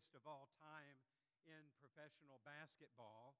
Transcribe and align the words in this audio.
greatest 0.00 0.16
of 0.16 0.24
all 0.24 0.48
time 0.56 0.96
in 1.44 1.60
professional 1.76 2.40
basketball, 2.48 3.36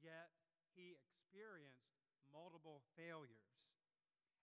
yet 0.00 0.32
he 0.72 0.96
experienced 0.96 1.92
multiple 2.32 2.80
failures. 2.96 3.52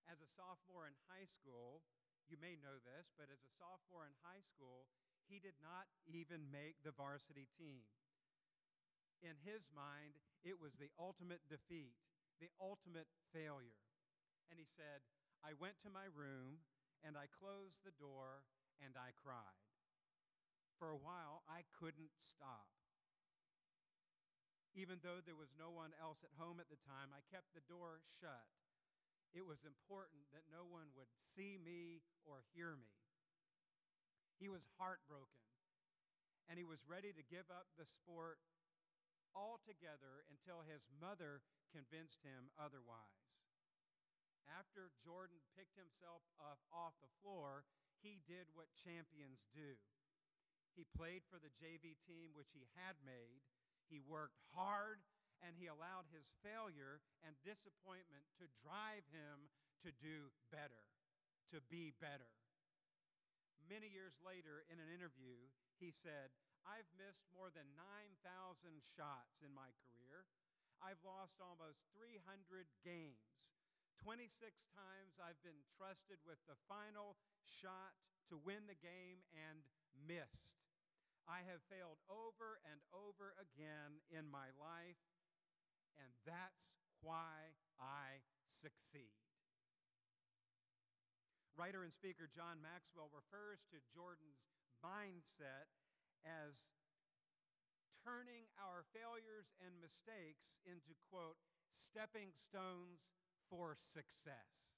As 0.05 0.21
a 0.21 0.29
sophomore 0.37 0.85
in 0.85 0.93
high 1.09 1.25
school, 1.25 1.81
you 2.29 2.37
may 2.37 2.61
know 2.61 2.77
this, 2.85 3.09
but 3.17 3.33
as 3.33 3.41
a 3.41 3.57
sophomore 3.57 4.05
in 4.05 4.13
high 4.21 4.45
school, 4.45 4.85
he 5.25 5.41
did 5.41 5.57
not 5.65 5.89
even 6.05 6.45
make 6.53 6.77
the 6.85 6.93
varsity 6.93 7.49
team. 7.57 7.89
In 9.25 9.33
his 9.41 9.73
mind, 9.73 10.21
it 10.45 10.61
was 10.61 10.77
the 10.77 10.93
ultimate 11.01 11.41
defeat, 11.49 11.97
the 12.37 12.53
ultimate 12.61 13.09
failure. 13.33 13.81
And 14.53 14.61
he 14.61 14.69
said, 14.77 15.01
I 15.41 15.57
went 15.57 15.81
to 15.81 15.89
my 15.89 16.05
room 16.13 16.61
and 17.01 17.17
I 17.17 17.25
closed 17.33 17.81
the 17.81 17.97
door 17.97 18.45
and 18.77 18.93
I 18.93 19.13
cried. 19.17 19.70
For 20.81 20.89
a 20.89 20.97
while, 20.97 21.45
I 21.45 21.61
couldn't 21.77 22.09
stop. 22.25 22.65
Even 24.73 24.97
though 25.05 25.21
there 25.21 25.37
was 25.37 25.53
no 25.53 25.69
one 25.69 25.93
else 26.01 26.25
at 26.25 26.33
home 26.41 26.57
at 26.57 26.73
the 26.73 26.81
time, 26.81 27.13
I 27.13 27.21
kept 27.29 27.53
the 27.53 27.61
door 27.69 28.01
shut. 28.17 28.49
It 29.29 29.45
was 29.45 29.61
important 29.61 30.25
that 30.33 30.49
no 30.49 30.65
one 30.65 30.89
would 30.97 31.13
see 31.21 31.61
me 31.61 32.01
or 32.25 32.41
hear 32.57 32.73
me. 32.73 32.97
He 34.41 34.49
was 34.49 34.65
heartbroken, 34.81 35.45
and 36.49 36.57
he 36.57 36.65
was 36.65 36.81
ready 36.89 37.13
to 37.13 37.29
give 37.29 37.45
up 37.53 37.69
the 37.77 37.85
sport 37.85 38.41
altogether 39.37 40.25
until 40.33 40.65
his 40.65 40.89
mother 40.97 41.45
convinced 41.69 42.25
him 42.25 42.49
otherwise. 42.57 43.29
After 44.49 44.89
Jordan 45.05 45.45
picked 45.53 45.77
himself 45.77 46.25
up 46.41 46.65
off 46.73 46.97
the 47.05 47.13
floor, 47.21 47.69
he 48.01 48.17
did 48.25 48.49
what 48.57 48.73
champions 48.73 49.45
do. 49.53 49.77
He 50.75 50.87
played 50.95 51.27
for 51.27 51.37
the 51.37 51.51
JV 51.59 51.99
team, 52.07 52.31
which 52.33 52.55
he 52.55 52.67
had 52.79 52.95
made. 53.03 53.43
He 53.91 53.99
worked 53.99 54.39
hard, 54.55 55.03
and 55.43 55.57
he 55.57 55.67
allowed 55.67 56.07
his 56.13 56.31
failure 56.45 57.01
and 57.25 57.35
disappointment 57.41 58.23
to 58.39 58.47
drive 58.61 59.03
him 59.11 59.51
to 59.83 59.89
do 59.91 60.29
better, 60.53 60.85
to 61.51 61.59
be 61.67 61.91
better. 61.97 62.29
Many 63.65 63.89
years 63.89 64.15
later, 64.21 64.63
in 64.69 64.77
an 64.77 64.91
interview, 64.91 65.49
he 65.81 65.89
said, 65.89 66.31
I've 66.61 66.87
missed 66.93 67.25
more 67.33 67.49
than 67.49 67.65
9,000 67.73 68.21
shots 68.93 69.41
in 69.41 69.49
my 69.49 69.73
career. 69.81 70.29
I've 70.77 71.01
lost 71.01 71.41
almost 71.41 71.81
300 71.97 72.69
games. 72.85 73.21
26 74.01 74.33
times 74.73 75.17
I've 75.21 75.41
been 75.45 75.61
trusted 75.77 76.21
with 76.25 76.41
the 76.49 76.57
final 76.65 77.17
shot 77.45 77.93
to 78.29 78.37
win 78.37 78.65
the 78.65 78.77
game 78.77 79.21
and 79.33 79.61
missed. 79.93 80.60
I 81.31 81.47
have 81.47 81.63
failed 81.71 82.03
over 82.11 82.59
and 82.67 82.83
over 82.91 83.31
again 83.39 84.03
in 84.11 84.27
my 84.27 84.51
life, 84.59 84.99
and 85.95 86.11
that's 86.27 86.75
why 86.99 87.55
I 87.79 88.19
succeed. 88.51 89.15
Writer 91.55 91.87
and 91.87 91.95
speaker 91.95 92.27
John 92.27 92.59
Maxwell 92.59 93.07
refers 93.15 93.63
to 93.71 93.79
Jordan's 93.95 94.43
mindset 94.83 95.71
as 96.27 96.67
turning 98.03 98.51
our 98.59 98.83
failures 98.91 99.55
and 99.63 99.71
mistakes 99.79 100.59
into, 100.67 100.91
quote, 101.07 101.39
stepping 101.71 102.35
stones 102.35 103.07
for 103.47 103.79
success. 103.79 104.75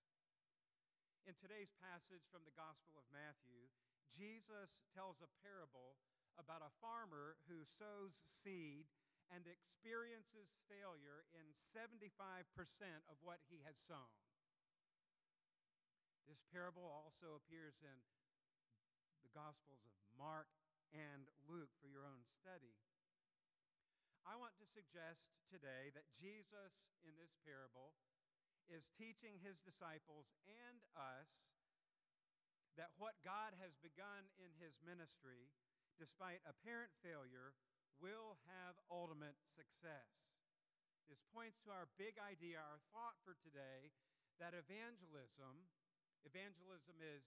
In 1.26 1.34
today's 1.34 1.73
passage 1.82 2.30
from 2.30 2.45
the 2.45 2.54
Gospel 2.54 3.02
of 3.02 3.10
Matthew, 3.10 3.73
Jesus 4.14 4.86
tells 4.94 5.17
a 5.17 5.34
parable 5.42 5.98
about 6.38 6.66
a 6.66 6.76
farmer 6.81 7.38
who 7.45 7.66
sows 7.66 8.14
seed 8.17 8.89
and 9.31 9.50
experiences 9.50 10.53
failure 10.70 11.26
in 11.34 11.45
75% 11.73 12.45
of 13.10 13.17
what 13.23 13.42
he 13.49 13.64
has 13.66 13.77
sown. 13.80 14.14
This 16.30 16.44
parable 16.54 16.86
also 16.86 17.36
appears 17.36 17.80
in 17.83 17.99
the 19.26 19.33
Gospels 19.33 19.83
of 19.83 19.94
Mark 20.16 20.48
and 20.94 21.27
Luke 21.49 21.73
for 21.82 21.89
your 21.89 22.05
own 22.05 22.23
study. 22.30 22.77
I 24.23 24.39
want 24.39 24.55
to 24.61 24.67
suggest 24.70 25.27
today 25.52 25.92
that 25.92 26.08
Jesus, 26.15 26.71
in 27.04 27.17
this 27.20 27.36
parable, 27.44 27.98
is 28.71 28.88
teaching 28.95 29.36
his 29.44 29.60
disciples 29.60 30.32
and 30.48 30.80
us 30.95 31.27
that 32.80 32.95
what 32.95 33.20
God 33.21 33.54
has 33.60 33.76
begun 33.83 34.32
in 34.39 34.50
his 34.58 34.80
ministry, 34.82 35.52
despite 35.98 36.43
apparent 36.45 36.92
failure, 37.04 37.54
will 38.02 38.37
have 38.49 38.76
ultimate 38.89 39.37
success. 39.54 40.09
This 41.08 41.21
points 41.31 41.59
to 41.64 41.73
our 41.73 41.92
big 41.99 42.17
idea, 42.20 42.59
our 42.59 42.81
thought 42.95 43.20
for 43.23 43.37
today, 43.43 43.92
that 44.42 44.58
evangelism 44.58 45.70
Evangelism 46.23 46.95
is 47.03 47.23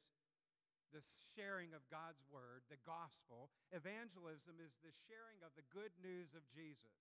the 0.88 1.04
sharing 1.36 1.76
of 1.76 1.84
God's 1.92 2.24
word, 2.32 2.64
the 2.72 2.80
gospel. 2.88 3.52
Evangelism 3.76 4.56
is 4.56 4.72
the 4.80 4.94
sharing 5.04 5.44
of 5.44 5.52
the 5.52 5.68
good 5.68 5.92
news 6.00 6.32
of 6.32 6.48
Jesus. 6.48 6.96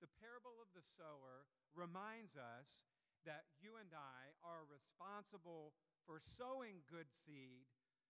The 0.00 0.08
parable 0.16 0.56
of 0.64 0.72
the 0.72 0.84
sower 0.96 1.44
reminds 1.76 2.32
us 2.40 2.80
that 3.28 3.44
you 3.60 3.76
and 3.76 3.92
I 3.92 4.32
are 4.40 4.64
responsible 4.66 5.76
for 6.08 6.18
sowing 6.18 6.82
good 6.88 7.12
seed, 7.22 7.68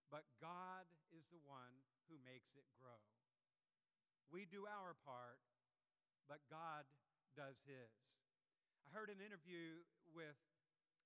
but 0.09 0.25
God 0.39 0.87
is 1.11 1.27
the 1.35 1.43
one 1.43 1.75
who 2.13 2.21
makes 2.29 2.53
it 2.53 2.69
grow. 2.77 3.01
We 4.29 4.45
do 4.45 4.69
our 4.69 4.93
part, 5.01 5.41
but 6.29 6.45
God 6.53 6.85
does 7.33 7.65
his. 7.65 7.89
I 8.85 8.93
heard 8.93 9.09
an 9.09 9.25
interview 9.25 9.81
with 10.13 10.37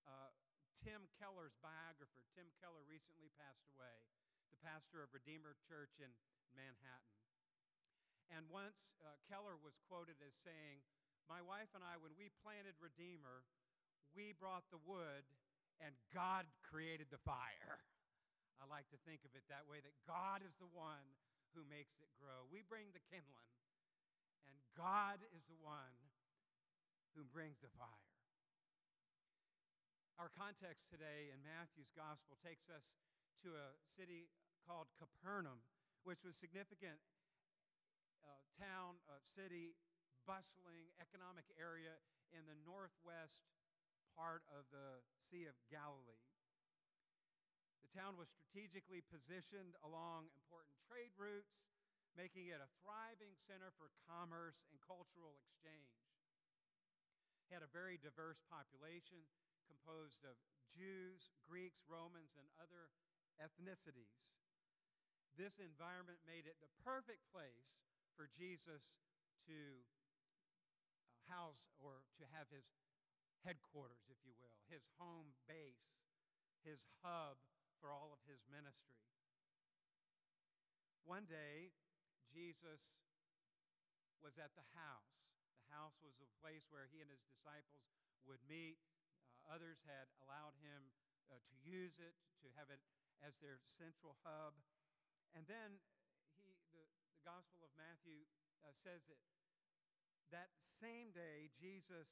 uh, 0.03 0.35
Tim 0.83 1.07
Keller's 1.23 1.55
biographer. 1.63 2.27
Tim 2.35 2.51
Keller 2.59 2.83
recently 2.91 3.31
passed 3.39 3.71
away, 3.71 4.03
the 4.51 4.59
pastor 4.59 4.99
of 4.99 5.15
Redeemer 5.15 5.55
Church 5.71 5.95
in 6.03 6.11
Manhattan. 6.59 7.15
And 8.35 8.51
once 8.51 8.99
uh, 8.99 9.15
Keller 9.31 9.55
was 9.63 9.79
quoted 9.87 10.19
as 10.19 10.35
saying, 10.43 10.83
My 11.31 11.39
wife 11.39 11.71
and 11.79 11.87
I, 11.87 12.03
when 12.03 12.19
we 12.19 12.35
planted 12.43 12.75
Redeemer, 12.83 13.47
we 14.11 14.35
brought 14.35 14.67
the 14.75 14.83
wood 14.83 15.23
and 15.79 15.95
God 16.11 16.51
created 16.67 17.07
the 17.15 17.23
fire. 17.23 17.79
I 18.61 18.65
like 18.69 18.89
to 18.93 19.01
think 19.05 19.23
of 19.29 19.37
it 19.37 19.45
that 19.53 19.69
way 19.69 19.85
that 19.85 19.97
God 20.09 20.41
is 20.41 20.57
the 20.57 20.71
one 20.73 21.05
who 21.53 21.65
makes 21.69 21.97
it 22.01 22.11
grow. 22.17 22.49
We 22.49 22.65
bring 22.65 22.93
the 22.93 23.05
kindling, 23.09 23.53
and 24.49 24.57
God 24.77 25.21
is 25.33 25.45
the 25.49 25.61
one 25.61 25.97
who 27.17 27.25
brings 27.29 27.61
the 27.65 27.73
fire. 27.77 28.13
Our 30.17 30.33
context 30.33 30.89
today 30.89 31.29
in 31.29 31.45
Matthew's 31.45 31.93
gospel 31.93 32.41
takes 32.41 32.73
us 32.73 32.89
to 33.45 33.53
a 33.53 33.77
city 33.97 34.33
called 34.65 34.89
Capernaum, 34.97 35.61
which 36.09 36.25
was 36.25 36.37
significant 36.37 36.97
uh, 38.25 38.41
town, 38.57 38.97
uh, 39.09 39.21
city, 39.37 39.77
bustling 40.25 40.89
economic 40.99 41.45
area 41.61 42.01
in 42.33 42.49
the 42.49 42.57
northwest 42.65 43.45
part 44.17 44.43
of 44.49 44.65
the 44.73 45.05
Sea 45.29 45.47
of 45.47 45.57
Galilee. 45.69 46.36
Town 47.97 48.21
was 48.21 48.29
strategically 48.29 49.01
positioned 49.09 49.73
along 49.81 50.29
important 50.37 50.77
trade 50.85 51.17
routes, 51.17 51.65
making 52.13 52.53
it 52.53 52.61
a 52.61 52.69
thriving 52.85 53.33
center 53.49 53.73
for 53.81 53.89
commerce 54.05 54.61
and 54.69 54.77
cultural 54.85 55.33
exchange. 55.41 55.97
It 57.49 57.57
had 57.57 57.65
a 57.65 57.73
very 57.73 57.97
diverse 57.97 58.45
population 58.53 59.25
composed 59.65 60.29
of 60.29 60.37
Jews, 60.77 61.33
Greeks, 61.49 61.89
Romans, 61.89 62.37
and 62.37 62.45
other 62.61 62.93
ethnicities. 63.41 64.13
This 65.41 65.57
environment 65.57 66.21
made 66.29 66.45
it 66.45 66.61
the 66.61 66.69
perfect 66.85 67.25
place 67.33 67.81
for 68.13 68.29
Jesus 68.29 68.85
to 69.49 69.57
uh, 69.89 71.33
house 71.33 71.73
or 71.81 72.05
to 72.21 72.29
have 72.37 72.53
his 72.53 72.69
headquarters, 73.41 74.05
if 74.13 74.21
you 74.21 74.37
will, 74.37 74.61
his 74.69 74.85
home 75.01 75.33
base, 75.49 75.97
his 76.61 76.85
hub 77.01 77.41
for 77.81 77.93
all 77.93 78.13
of 78.13 78.21
his 78.25 78.43
ministry. 78.49 79.01
One 81.07 81.29
day, 81.31 81.71
Jesus 82.27 82.99
was 84.19 84.37
at 84.43 84.57
the 84.59 84.67
house. 84.75 85.23
The 85.63 85.71
house 85.71 85.97
was 86.03 86.19
a 86.19 86.37
place 86.43 86.67
where 86.69 86.91
he 86.91 86.99
and 86.99 87.11
his 87.11 87.23
disciples 87.23 87.87
would 88.27 88.43
meet 88.51 88.83
uh, 89.31 89.55
others 89.55 89.79
had 89.87 90.11
allowed 90.27 90.59
him 90.59 90.91
uh, 91.31 91.39
to 91.39 91.55
use 91.63 91.99
it, 91.99 92.15
to 92.43 92.49
have 92.59 92.71
it 92.71 92.83
as 93.23 93.39
their 93.39 93.63
central 93.67 94.19
hub. 94.23 94.55
And 95.35 95.47
then 95.47 95.79
he, 96.43 96.55
the, 96.75 96.83
the 97.13 97.23
Gospel 97.23 97.63
of 97.63 97.73
Matthew 97.75 98.27
uh, 98.63 98.75
says 98.83 99.07
that 99.11 99.19
that 100.35 100.51
same 100.67 101.15
day, 101.15 101.55
Jesus 101.55 102.11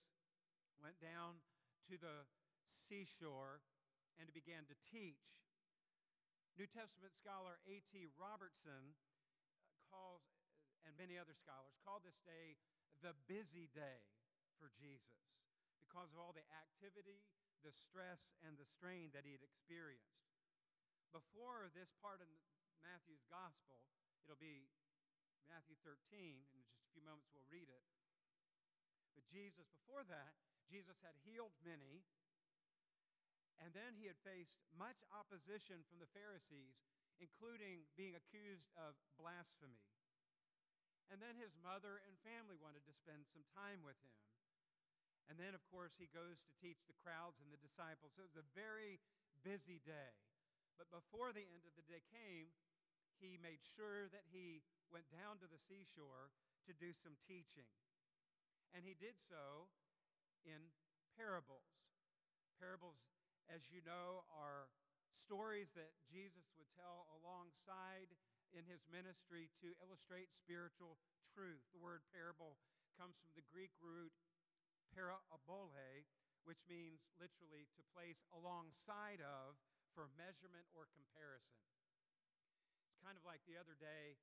went 0.78 0.99
down 1.02 1.43
to 1.90 1.99
the 1.99 2.26
seashore 2.67 3.58
and 4.19 4.31
began 4.31 4.62
to 4.70 4.76
teach. 4.87 5.43
New 6.55 6.71
Testament 6.71 7.11
scholar 7.19 7.59
A.T. 7.67 8.06
Robertson 8.15 8.95
uh, 8.95 9.75
calls, 9.91 10.23
and 10.87 10.95
many 10.95 11.19
other 11.19 11.35
scholars, 11.35 11.75
call 11.83 11.99
this 11.99 12.19
day 12.23 12.55
the 13.03 13.11
busy 13.27 13.67
day 13.75 14.06
for 14.62 14.71
Jesus 14.79 15.19
because 15.83 16.15
of 16.15 16.23
all 16.23 16.31
the 16.31 16.47
activity, 16.55 17.27
the 17.67 17.75
stress, 17.75 18.23
and 18.47 18.55
the 18.55 18.69
strain 18.71 19.11
that 19.19 19.27
he 19.27 19.35
had 19.35 19.43
experienced. 19.43 20.23
Before 21.11 21.71
this 21.75 21.91
part 21.99 22.23
of 22.23 22.31
Matthew's 22.87 23.27
gospel, 23.27 23.83
it'll 24.23 24.39
be 24.39 24.71
Matthew 25.51 25.75
13. 25.83 25.99
In 26.55 26.62
just 26.62 26.87
a 26.87 26.91
few 26.95 27.03
moments, 27.03 27.35
we'll 27.35 27.51
read 27.51 27.67
it. 27.67 27.85
But 29.19 29.27
Jesus, 29.27 29.67
before 29.83 30.06
that, 30.06 30.39
Jesus 30.71 30.99
had 31.03 31.15
healed 31.27 31.55
many, 31.67 32.06
and 33.62 33.71
then 33.73 33.95
he 33.95 34.11
had 34.11 34.19
faced 34.23 34.59
much 34.75 34.99
opposition 35.15 35.83
from 35.87 36.03
the 36.03 36.11
Pharisees, 36.11 36.79
including 37.23 37.87
being 37.95 38.19
accused 38.19 38.67
of 38.75 38.99
blasphemy. 39.19 39.83
And 41.12 41.21
then 41.21 41.39
his 41.39 41.55
mother 41.61 42.03
and 42.03 42.17
family 42.25 42.56
wanted 42.59 42.83
to 42.89 42.97
spend 42.97 43.29
some 43.29 43.45
time 43.55 43.85
with 43.85 44.01
him. 44.03 44.17
And 45.31 45.41
then, 45.41 45.56
of 45.56 45.65
course, 45.73 45.97
he 45.97 46.11
goes 46.12 46.37
to 46.45 46.61
teach 46.61 46.85
the 46.85 46.97
crowds 47.01 47.41
and 47.41 47.49
the 47.49 47.61
disciples. 47.61 48.12
So 48.12 48.25
it 48.25 48.33
was 48.35 48.45
a 48.45 48.53
very 48.56 49.01
busy 49.41 49.81
day. 49.85 50.12
But 50.77 50.93
before 50.93 51.33
the 51.33 51.47
end 51.49 51.65
of 51.65 51.77
the 51.79 51.87
day 51.87 52.05
came, 52.12 52.53
he 53.23 53.41
made 53.41 53.62
sure 53.62 54.11
that 54.12 54.27
he 54.29 54.61
went 54.93 55.09
down 55.09 55.41
to 55.41 55.49
the 55.49 55.61
seashore 55.71 56.35
to 56.69 56.73
do 56.77 56.93
some 56.93 57.17
teaching. 57.25 57.69
And 58.75 58.85
he 58.85 58.99
did 58.99 59.17
so 59.17 59.71
in 60.45 60.75
parables. 61.17 61.69
Parables, 62.59 63.01
as 63.52 63.69
you 63.69 63.85
know, 63.85 64.25
are 64.32 64.70
stories 65.17 65.73
that 65.76 65.96
Jesus 66.08 66.52
would 66.56 66.69
tell 66.76 67.08
alongside 67.20 68.12
in 68.52 68.64
his 68.69 68.85
ministry 68.87 69.50
to 69.64 69.75
illustrate 69.82 70.31
spiritual 70.31 71.00
truth. 71.32 71.64
The 71.75 71.82
word 71.82 72.05
parable 72.14 72.61
comes 72.94 73.19
from 73.19 73.32
the 73.35 73.46
Greek 73.50 73.75
root 73.82 74.14
parabole, 74.94 76.06
which 76.46 76.62
means 76.70 77.02
literally 77.19 77.67
to 77.75 77.82
place 77.91 78.23
alongside 78.31 79.19
of 79.25 79.58
for 79.91 80.12
measurement 80.14 80.69
or 80.76 80.87
comparison. 80.94 81.58
It's 82.87 83.02
kind 83.02 83.19
of 83.19 83.26
like 83.26 83.43
the 83.49 83.58
other 83.58 83.75
day, 83.75 84.14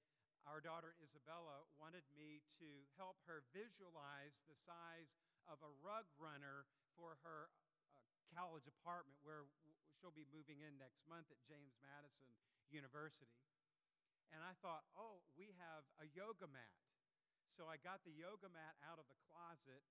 our 0.47 0.63
daughter 0.63 0.97
Isabella 1.03 1.67
wanted 1.77 2.07
me 2.15 2.41
to 2.57 2.69
help 2.97 3.19
her 3.29 3.45
visualize 3.53 4.41
the 4.49 4.57
size 4.57 5.11
of 5.45 5.61
a 5.61 5.75
rug 5.83 6.07
runner 6.17 6.65
for 6.97 7.19
her 7.21 7.51
college 8.31 8.65
apartment 8.67 9.19
where 9.21 9.47
she'll 9.99 10.15
be 10.15 10.27
moving 10.31 10.63
in 10.63 10.79
next 10.79 11.03
month 11.05 11.27
at 11.29 11.39
James 11.45 11.75
Madison 11.83 12.31
University. 12.71 13.39
And 14.31 14.39
I 14.41 14.55
thought, 14.63 14.87
oh, 14.95 15.21
we 15.35 15.51
have 15.59 15.83
a 15.99 16.07
yoga 16.15 16.47
mat. 16.47 16.79
So 17.51 17.67
I 17.67 17.75
got 17.83 18.01
the 18.07 18.15
yoga 18.15 18.47
mat 18.47 18.79
out 18.87 18.95
of 18.95 19.07
the 19.11 19.19
closet 19.27 19.83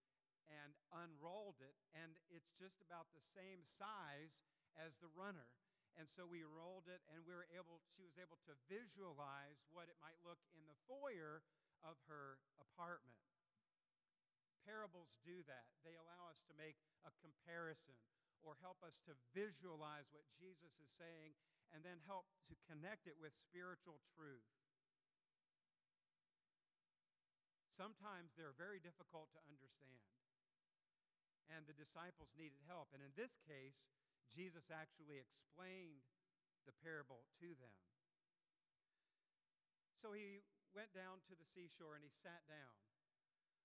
and 0.49 0.73
unrolled 0.91 1.61
it, 1.63 1.77
and 1.95 2.19
it's 2.33 2.51
just 2.59 2.83
about 2.83 3.13
the 3.15 3.23
same 3.23 3.63
size 3.63 4.41
as 4.75 4.99
the 4.99 5.13
runner. 5.13 5.47
And 5.95 6.09
so 6.09 6.25
we 6.27 6.43
rolled 6.43 6.89
it, 6.89 7.05
and 7.13 7.23
we 7.23 7.37
were 7.37 7.47
able, 7.53 7.85
she 7.95 8.03
was 8.03 8.17
able 8.17 8.41
to 8.49 8.57
visualize 8.67 9.63
what 9.71 9.93
it 9.93 10.01
might 10.01 10.19
look 10.25 10.41
in 10.57 10.65
the 10.67 10.79
foyer 10.89 11.45
of 11.85 12.01
her 12.09 12.41
apartment. 12.59 13.21
Parables 14.65 15.13
do 15.23 15.45
that. 15.47 15.71
They 15.85 15.95
allow 15.95 16.31
us 16.33 16.43
to 16.49 16.55
make 16.57 16.79
a 17.05 17.13
comparison 17.21 17.97
or 18.45 18.57
help 18.61 18.81
us 18.81 18.99
to 19.05 19.13
visualize 19.37 20.09
what 20.11 20.25
Jesus 20.41 20.73
is 20.81 20.91
saying 20.97 21.37
and 21.71 21.85
then 21.85 22.03
help 22.05 22.27
to 22.51 22.55
connect 22.67 23.07
it 23.07 23.17
with 23.21 23.37
spiritual 23.37 24.03
truth. 24.17 24.49
Sometimes 27.81 28.37
they're 28.37 28.57
very 28.57 28.77
difficult 28.77 29.33
to 29.33 29.41
understand, 29.49 30.05
and 31.49 31.65
the 31.65 31.73
disciples 31.73 32.37
needed 32.37 32.61
help. 32.69 32.93
And 32.93 33.01
in 33.01 33.15
this 33.17 33.41
case, 33.49 33.89
Jesus 34.29 34.69
actually 34.69 35.17
explained 35.17 36.05
the 36.69 36.77
parable 36.85 37.25
to 37.41 37.57
them. 37.57 37.73
So 39.97 40.13
he 40.13 40.45
went 40.77 40.93
down 40.93 41.25
to 41.29 41.35
the 41.35 41.49
seashore 41.57 41.97
and 41.97 42.05
he 42.05 42.13
sat 42.21 42.45
down. 42.47 42.77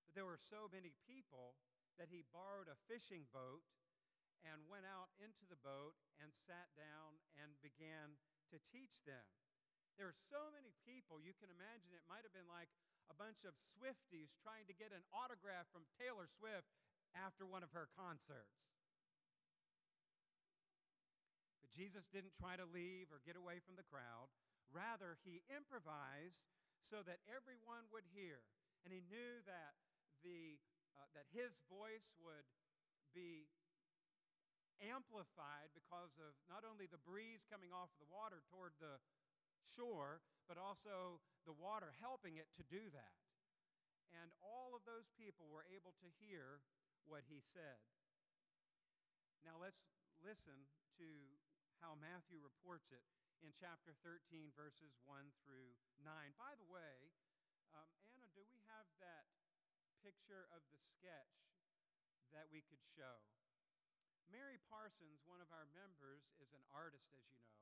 But 0.08 0.16
there 0.16 0.28
were 0.28 0.40
so 0.40 0.68
many 0.72 0.96
people 1.06 1.60
that 2.00 2.12
he 2.12 2.28
borrowed 2.32 2.68
a 2.68 2.80
fishing 2.88 3.28
boat 3.32 3.64
and 4.46 4.70
went 4.70 4.86
out 4.86 5.10
into 5.18 5.44
the 5.50 5.60
boat 5.66 5.98
and 6.22 6.30
sat 6.46 6.70
down 6.78 7.18
and 7.42 7.58
began 7.66 8.16
to 8.54 8.58
teach 8.70 8.94
them. 9.04 9.26
There 9.98 10.12
are 10.12 10.28
so 10.30 10.52
many 10.54 10.76
people, 10.84 11.24
you 11.24 11.34
can 11.40 11.50
imagine 11.50 11.96
it 11.96 12.06
might 12.06 12.28
have 12.28 12.36
been 12.36 12.50
like 12.52 12.70
a 13.10 13.16
bunch 13.16 13.46
of 13.48 13.56
Swifties 13.74 14.34
trying 14.42 14.68
to 14.68 14.76
get 14.76 14.92
an 14.92 15.06
autograph 15.14 15.70
from 15.72 15.88
Taylor 15.96 16.28
Swift 16.28 16.68
after 17.16 17.48
one 17.48 17.64
of 17.64 17.72
her 17.72 17.88
concerts. 17.96 18.60
But 21.64 21.72
Jesus 21.72 22.06
didn't 22.12 22.36
try 22.36 22.60
to 22.60 22.68
leave 22.68 23.10
or 23.10 23.24
get 23.24 23.40
away 23.40 23.64
from 23.64 23.80
the 23.80 23.88
crowd. 23.88 24.30
Rather, 24.70 25.18
he 25.24 25.46
improvised 25.48 26.44
so 26.84 27.02
that 27.08 27.24
everyone 27.30 27.88
would 27.90 28.06
hear. 28.12 28.44
And 28.84 28.92
he 28.92 29.02
knew 29.08 29.42
that, 29.48 29.74
the, 30.22 30.60
uh, 30.94 31.08
that 31.16 31.26
his 31.32 31.56
voice 31.72 32.14
would 32.22 32.46
be 33.16 33.48
amplified 34.84 35.72
because 35.72 36.14
of 36.20 36.36
not 36.52 36.68
only 36.68 36.88
the 36.90 37.02
breeze 37.02 37.44
coming 37.48 37.72
off 37.72 37.92
of 37.96 38.00
the 38.04 38.12
water 38.12 38.44
toward 38.52 38.76
the 38.80 39.00
shore, 39.76 40.24
but 40.48 40.60
also 40.60 41.20
the 41.48 41.56
water 41.56 41.96
helping 42.00 42.38
it 42.38 42.50
to 42.56 42.64
do 42.68 42.92
that. 42.92 43.16
And 44.16 44.32
all 44.40 44.72
of 44.72 44.88
those 44.88 45.12
people 45.20 45.52
were 45.52 45.68
able 45.68 45.92
to 46.00 46.10
hear 46.22 46.64
what 47.04 47.28
he 47.28 47.44
said. 47.54 47.82
Now 49.44 49.60
let's 49.60 49.82
listen 50.24 50.66
to 50.98 51.10
how 51.84 51.94
Matthew 52.00 52.40
reports 52.40 52.90
it 52.90 53.04
in 53.44 53.52
chapter 53.54 53.94
13, 54.02 54.56
verses 54.56 54.96
1 55.04 55.22
through 55.44 55.76
9. 56.02 56.10
By 56.40 56.56
the 56.58 56.66
way, 56.66 57.14
um, 57.76 57.92
Anna, 58.08 58.32
do 58.34 58.42
we 58.48 58.58
have 58.72 58.88
that 59.04 59.28
picture 60.00 60.48
of 60.56 60.64
the 60.72 60.80
sketch 60.80 61.36
that 62.32 62.48
we 62.50 62.64
could 62.66 62.82
show? 62.96 63.22
Mary 64.30 64.58
Parsons, 64.70 65.22
one 65.26 65.42
of 65.42 65.50
our 65.54 65.70
members, 65.74 66.26
is 66.42 66.50
an 66.54 66.66
artist, 66.74 67.14
as 67.14 67.26
you 67.30 67.38
know, 67.46 67.62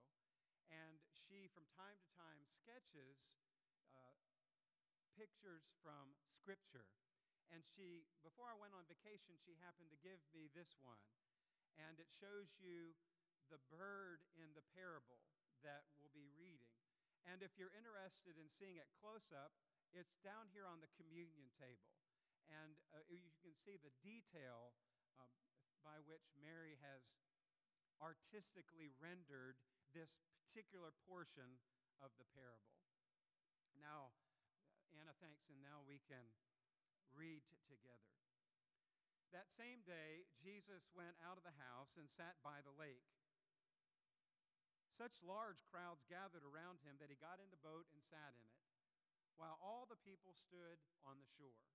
and 0.72 0.98
she, 1.12 1.52
from 1.52 1.68
time 1.76 2.00
to 2.00 2.08
time, 2.16 2.40
sketches 2.48 3.30
uh, 3.94 4.24
pictures 5.14 5.70
from 5.84 6.18
Scripture. 6.26 6.90
And 7.54 7.62
she, 7.62 8.10
before 8.26 8.50
I 8.50 8.58
went 8.58 8.74
on 8.74 8.90
vacation, 8.90 9.38
she 9.38 9.54
happened 9.62 9.94
to 9.94 10.00
give 10.02 10.18
me 10.34 10.50
this 10.58 10.74
one. 10.82 11.04
And 11.78 12.02
it 12.02 12.10
shows 12.10 12.50
you 12.58 12.98
the 13.54 13.62
bird 13.70 14.26
in 14.34 14.50
the 14.58 14.66
parable 14.74 15.22
that 15.62 15.86
we'll 15.94 16.14
be 16.14 16.26
reading. 16.34 16.74
And 17.30 17.46
if 17.46 17.54
you're 17.56 17.74
interested 17.78 18.36
in 18.42 18.50
seeing 18.50 18.82
it 18.82 18.90
close 18.98 19.30
up, 19.30 19.54
it's 19.94 20.18
down 20.26 20.50
here 20.50 20.66
on 20.66 20.82
the 20.82 20.90
communion 20.98 21.54
table. 21.62 21.94
And 22.50 22.74
uh, 22.92 23.06
you 23.08 23.22
can 23.46 23.54
see 23.54 23.78
the 23.78 23.94
detail 24.02 24.74
um, 25.22 25.53
by 25.84 26.00
which 26.04 26.32
Mary 26.40 26.80
has 26.80 27.04
artistically 28.00 28.90
rendered 28.98 29.60
this 29.92 30.18
particular 30.34 30.96
portion 31.06 31.62
of 32.02 32.10
the 32.18 32.28
parable. 32.34 32.80
Now, 33.78 34.16
Anna 34.96 35.14
thanks, 35.20 35.48
and 35.52 35.60
now 35.62 35.84
we 35.84 36.02
can 36.08 36.34
read 37.14 37.46
together. 37.68 38.10
That 39.34 39.50
same 39.50 39.82
day, 39.82 40.30
Jesus 40.38 40.94
went 40.94 41.18
out 41.26 41.42
of 41.42 41.46
the 41.46 41.58
house 41.58 41.98
and 41.98 42.06
sat 42.06 42.38
by 42.46 42.62
the 42.62 42.74
lake. 42.74 43.10
Such 44.94 45.26
large 45.26 45.66
crowds 45.66 46.06
gathered 46.06 46.46
around 46.46 46.86
him 46.86 47.02
that 47.02 47.10
he 47.10 47.18
got 47.18 47.42
in 47.42 47.50
the 47.50 47.66
boat 47.66 47.90
and 47.90 48.06
sat 48.06 48.38
in 48.38 48.46
it, 48.46 48.62
while 49.42 49.58
all 49.58 49.90
the 49.90 49.98
people 50.06 50.38
stood 50.38 50.78
on 51.02 51.18
the 51.18 51.26
shore. 51.34 51.66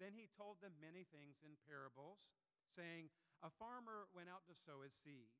Then 0.00 0.16
he 0.16 0.32
told 0.32 0.64
them 0.64 0.80
many 0.80 1.04
things 1.04 1.44
in 1.44 1.60
parables, 1.68 2.24
saying, 2.70 3.10
A 3.42 3.50
farmer 3.50 4.10
went 4.10 4.30
out 4.30 4.46
to 4.50 4.54
sow 4.56 4.82
his 4.82 4.94
seed. 4.94 5.30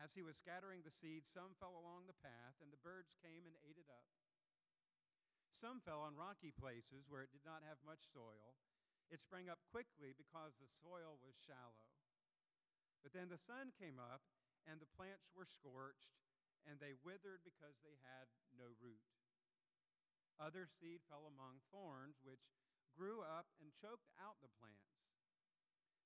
As 0.00 0.16
he 0.16 0.24
was 0.24 0.40
scattering 0.40 0.80
the 0.82 0.94
seed, 0.94 1.28
some 1.28 1.52
fell 1.60 1.76
along 1.76 2.08
the 2.08 2.16
path, 2.24 2.56
and 2.64 2.72
the 2.72 2.80
birds 2.80 3.12
came 3.20 3.44
and 3.44 3.56
ate 3.60 3.76
it 3.76 3.92
up. 3.92 4.08
Some 5.52 5.84
fell 5.84 6.00
on 6.00 6.16
rocky 6.16 6.50
places 6.50 7.06
where 7.06 7.22
it 7.22 7.30
did 7.30 7.44
not 7.44 7.62
have 7.62 7.78
much 7.84 8.08
soil. 8.08 8.56
It 9.12 9.20
sprang 9.20 9.52
up 9.52 9.60
quickly 9.68 10.16
because 10.16 10.56
the 10.56 10.72
soil 10.80 11.20
was 11.20 11.36
shallow. 11.36 11.92
But 13.04 13.12
then 13.12 13.28
the 13.28 13.38
sun 13.38 13.76
came 13.76 14.00
up, 14.00 14.24
and 14.64 14.80
the 14.80 14.94
plants 14.96 15.28
were 15.36 15.44
scorched, 15.44 16.16
and 16.64 16.78
they 16.78 16.96
withered 17.04 17.44
because 17.44 17.76
they 17.82 17.98
had 18.00 18.30
no 18.56 18.72
root. 18.80 19.04
Other 20.40 20.64
seed 20.66 21.04
fell 21.06 21.28
among 21.28 21.60
thorns, 21.68 22.22
which 22.24 22.48
grew 22.96 23.20
up 23.20 23.52
and 23.60 23.74
choked 23.74 24.08
out 24.16 24.40
the 24.40 24.54
plants. 24.56 25.11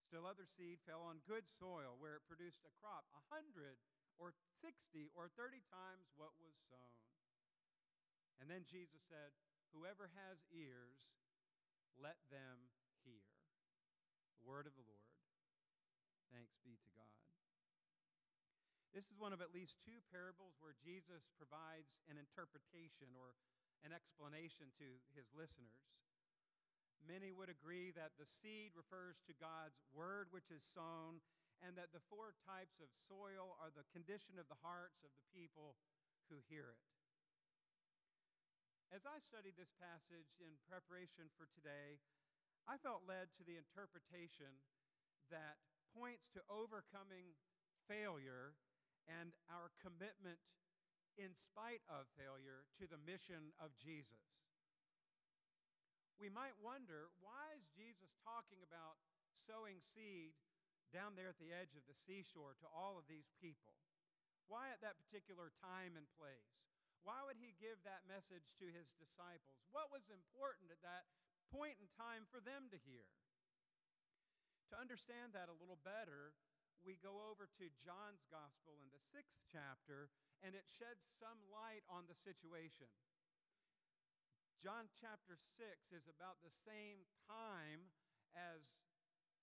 Still, 0.07 0.23
other 0.23 0.47
seed 0.47 0.79
fell 0.87 1.03
on 1.03 1.27
good 1.27 1.51
soil, 1.51 1.99
where 1.99 2.15
it 2.15 2.31
produced 2.31 2.63
a 2.63 2.71
crop 2.79 3.11
a 3.11 3.27
hundred 3.27 3.75
or 4.23 4.31
sixty 4.63 5.11
or 5.19 5.27
thirty 5.35 5.67
times 5.67 6.07
what 6.15 6.31
was 6.39 6.55
sown. 6.71 6.95
And 8.39 8.47
then 8.47 8.63
Jesus 8.71 9.03
said, 9.11 9.35
Whoever 9.75 10.09
has 10.15 10.39
ears, 10.55 11.03
let 11.99 12.23
them 12.31 12.71
hear. 13.03 13.27
The 14.39 14.47
word 14.47 14.71
of 14.71 14.79
the 14.79 14.87
Lord. 14.87 15.11
Thanks 16.31 16.55
be 16.63 16.79
to 16.79 16.91
God. 16.95 17.19
This 18.95 19.11
is 19.11 19.19
one 19.19 19.35
of 19.35 19.43
at 19.43 19.53
least 19.53 19.77
two 19.83 20.01
parables 20.09 20.57
where 20.63 20.79
Jesus 20.81 21.29
provides 21.37 21.99
an 22.09 22.17
interpretation 22.17 23.13
or 23.19 23.35
an 23.85 23.93
explanation 23.93 24.73
to 24.81 24.89
his 25.13 25.29
listeners. 25.37 26.06
Many 27.07 27.31
would 27.31 27.47
agree 27.47 27.95
that 27.95 28.19
the 28.19 28.27
seed 28.27 28.75
refers 28.75 29.23
to 29.31 29.39
God's 29.39 29.79
word 29.95 30.27
which 30.35 30.51
is 30.51 30.67
sown, 30.75 31.23
and 31.63 31.79
that 31.79 31.95
the 31.95 32.03
four 32.11 32.35
types 32.43 32.83
of 32.83 32.91
soil 33.07 33.55
are 33.63 33.71
the 33.71 33.87
condition 33.95 34.37
of 34.43 34.51
the 34.51 34.59
hearts 34.61 35.07
of 35.07 35.15
the 35.15 35.27
people 35.31 35.79
who 36.27 36.43
hear 36.51 36.75
it. 36.75 36.83
As 38.91 39.07
I 39.07 39.23
studied 39.23 39.55
this 39.55 39.71
passage 39.79 40.35
in 40.43 40.59
preparation 40.67 41.31
for 41.39 41.47
today, 41.55 42.03
I 42.67 42.79
felt 42.83 43.07
led 43.07 43.31
to 43.39 43.47
the 43.47 43.59
interpretation 43.59 44.59
that 45.31 45.63
points 45.95 46.27
to 46.35 46.43
overcoming 46.51 47.39
failure 47.87 48.59
and 49.07 49.31
our 49.47 49.71
commitment, 49.79 50.43
in 51.15 51.31
spite 51.39 51.87
of 51.87 52.11
failure, 52.19 52.67
to 52.83 52.91
the 52.91 52.99
mission 52.99 53.55
of 53.63 53.75
Jesus. 53.79 54.27
We 56.17 56.33
might 56.33 56.57
wonder 56.65 57.13
why 57.21 57.53
is 57.53 57.69
Jesus 57.77 58.17
talking 58.25 58.65
about 58.65 58.97
sowing 59.45 59.85
seed 59.93 60.33
down 60.89 61.13
there 61.13 61.29
at 61.29 61.37
the 61.37 61.53
edge 61.53 61.77
of 61.77 61.85
the 61.85 61.97
seashore 61.97 62.57
to 62.65 62.69
all 62.73 62.97
of 62.97 63.05
these 63.05 63.29
people? 63.37 63.77
Why 64.49 64.73
at 64.73 64.81
that 64.81 64.97
particular 64.97 65.53
time 65.61 65.99
and 65.99 66.09
place? 66.17 66.57
Why 67.05 67.23
would 67.23 67.39
he 67.39 67.55
give 67.61 67.79
that 67.85 68.09
message 68.09 68.51
to 68.59 68.67
his 68.67 68.91
disciples? 68.97 69.63
What 69.71 69.93
was 69.93 70.09
important 70.11 70.73
at 70.73 70.83
that 70.83 71.07
point 71.53 71.79
in 71.79 71.87
time 71.95 72.27
for 72.27 72.43
them 72.43 72.67
to 72.73 72.79
hear? 72.83 73.07
To 74.73 74.81
understand 74.81 75.31
that 75.37 75.53
a 75.53 75.61
little 75.61 75.79
better, 75.85 76.35
we 76.83 76.99
go 76.99 77.31
over 77.31 77.47
to 77.47 77.79
John's 77.79 78.27
Gospel 78.27 78.83
in 78.83 78.91
the 78.91 79.03
sixth 79.15 79.39
chapter, 79.47 80.11
and 80.43 80.59
it 80.59 80.67
sheds 80.67 81.07
some 81.23 81.39
light 81.47 81.87
on 81.87 82.11
the 82.11 82.19
situation. 82.19 82.91
John 84.67 84.91
chapter 84.99 85.39
6 85.63 85.95
is 85.95 86.11
about 86.11 86.43
the 86.43 86.51
same 86.67 87.07
time 87.31 87.87
as 88.35 88.67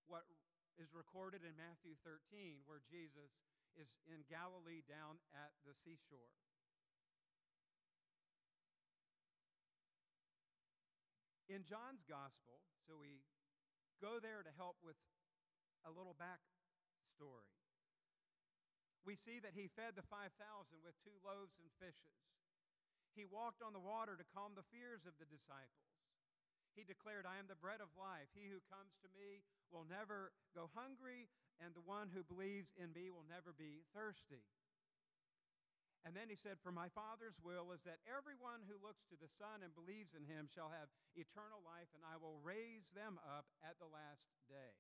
what 0.03 0.27
is 0.75 0.91
recorded 0.91 1.47
in 1.47 1.55
Matthew 1.55 1.95
13, 2.03 2.59
where 2.67 2.83
Jesus 2.83 3.31
is 3.79 3.87
in 4.03 4.27
Galilee 4.27 4.83
down 4.83 5.23
at 5.31 5.55
the 5.63 5.71
seashore. 5.79 6.35
In 11.47 11.63
John's 11.63 12.03
gospel, 12.03 12.59
so 12.83 12.99
we 12.99 13.23
go 14.03 14.19
there 14.19 14.43
to 14.43 14.51
help 14.59 14.75
with 14.83 14.99
a 15.87 15.91
little 15.95 16.19
back 16.19 16.43
story. 17.15 17.55
We 19.07 19.15
see 19.15 19.39
that 19.39 19.55
he 19.55 19.71
fed 19.71 19.95
the 19.95 20.03
5,000 20.03 20.35
with 20.83 20.99
two 20.99 21.15
loaves 21.23 21.55
and 21.63 21.71
fishes. 21.79 22.19
He 23.13 23.29
walked 23.29 23.61
on 23.61 23.73
the 23.73 23.83
water 23.83 24.17
to 24.17 24.33
calm 24.33 24.57
the 24.57 24.65
fears 24.73 25.05
of 25.05 25.13
the 25.21 25.29
disciples. 25.29 25.93
He 26.73 26.81
declared, 26.81 27.29
I 27.29 27.37
am 27.37 27.45
the 27.45 27.59
bread 27.61 27.85
of 27.85 27.93
life. 27.93 28.33
He 28.33 28.49
who 28.49 28.57
comes 28.65 28.97
to 29.05 29.09
me 29.13 29.45
will 29.69 29.85
never 29.85 30.33
go 30.57 30.73
hungry, 30.73 31.29
and 31.61 31.77
the 31.77 31.85
one 31.85 32.09
who 32.09 32.25
believes 32.25 32.73
in 32.73 32.89
me 32.97 33.13
will 33.13 33.25
never 33.29 33.53
be 33.53 33.85
thirsty. 33.93 34.41
And 36.03 36.11
then 36.17 36.27
he 36.27 36.35
said, 36.35 36.59
For 36.59 36.73
my 36.73 36.91
Father's 36.91 37.37
will 37.39 37.71
is 37.71 37.85
that 37.87 38.03
everyone 38.03 38.65
who 38.67 38.75
looks 38.81 39.07
to 39.07 39.15
the 39.15 39.31
Son 39.31 39.63
and 39.63 39.71
believes 39.71 40.17
in 40.17 40.27
him 40.27 40.51
shall 40.51 40.73
have 40.73 40.91
eternal 41.15 41.63
life, 41.63 41.87
and 41.95 42.03
I 42.03 42.19
will 42.19 42.43
raise 42.43 42.91
them 42.91 43.21
up 43.23 43.47
at 43.63 43.79
the 43.79 43.87
last 43.87 44.27
day. 44.51 44.75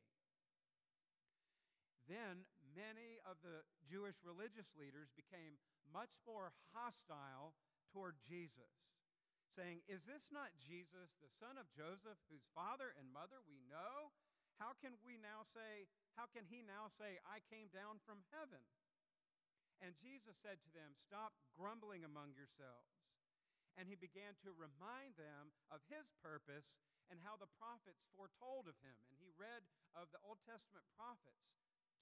Then 2.09 2.43
many 2.75 3.23
of 3.23 3.39
the 3.39 3.63
Jewish 3.87 4.19
religious 4.25 4.67
leaders 4.75 5.07
became 5.15 5.55
much 5.87 6.11
more 6.27 6.51
hostile 6.75 7.55
toward 7.93 8.17
Jesus, 8.25 8.73
saying, 9.53 9.85
Is 9.85 10.01
this 10.09 10.33
not 10.33 10.49
Jesus, 10.57 11.13
the 11.21 11.29
son 11.29 11.61
of 11.61 11.69
Joseph, 11.69 12.17
whose 12.27 12.49
father 12.57 12.97
and 12.97 13.13
mother 13.13 13.37
we 13.45 13.61
know? 13.69 14.09
How 14.57 14.73
can 14.81 14.97
we 15.05 15.21
now 15.21 15.45
say, 15.45 15.85
How 16.17 16.25
can 16.25 16.49
he 16.49 16.65
now 16.65 16.89
say, 16.89 17.21
I 17.23 17.45
came 17.53 17.69
down 17.69 18.01
from 18.01 18.25
heaven? 18.33 18.65
And 19.77 19.93
Jesus 20.01 20.39
said 20.41 20.57
to 20.65 20.73
them, 20.73 20.97
Stop 20.97 21.37
grumbling 21.53 22.01
among 22.01 22.33
yourselves. 22.33 22.97
And 23.77 23.89
he 23.89 23.97
began 23.97 24.37
to 24.45 24.53
remind 24.53 25.17
them 25.17 25.49
of 25.73 25.81
his 25.89 26.13
purpose 26.21 26.77
and 27.09 27.17
how 27.21 27.37
the 27.37 27.49
prophets 27.57 28.05
foretold 28.13 28.69
of 28.69 28.77
him. 28.85 28.93
And 29.09 29.17
he 29.17 29.33
read 29.33 29.65
of 29.97 30.13
the 30.13 30.21
Old 30.21 30.41
Testament 30.45 30.85
prophets 30.93 31.53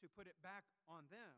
to 0.03 0.11
put 0.11 0.27
it 0.27 0.35
back 0.43 0.67
on 0.91 1.07
them. 1.07 1.35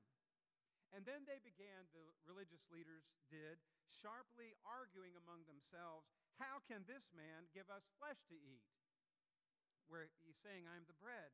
And 0.94 1.02
then 1.10 1.26
they 1.26 1.42
began, 1.42 1.90
the 1.90 2.06
religious 2.22 2.62
leaders 2.70 3.10
did, 3.26 3.58
sharply 3.90 4.54
arguing 4.62 5.18
among 5.18 5.50
themselves, 5.50 6.06
How 6.38 6.62
can 6.70 6.86
this 6.86 7.10
man 7.18 7.50
give 7.50 7.66
us 7.74 7.90
flesh 7.98 8.22
to 8.30 8.38
eat? 8.38 8.70
Where 9.90 10.06
he's 10.22 10.38
saying, 10.38 10.70
I 10.70 10.78
am 10.78 10.86
the 10.86 11.02
bread. 11.02 11.34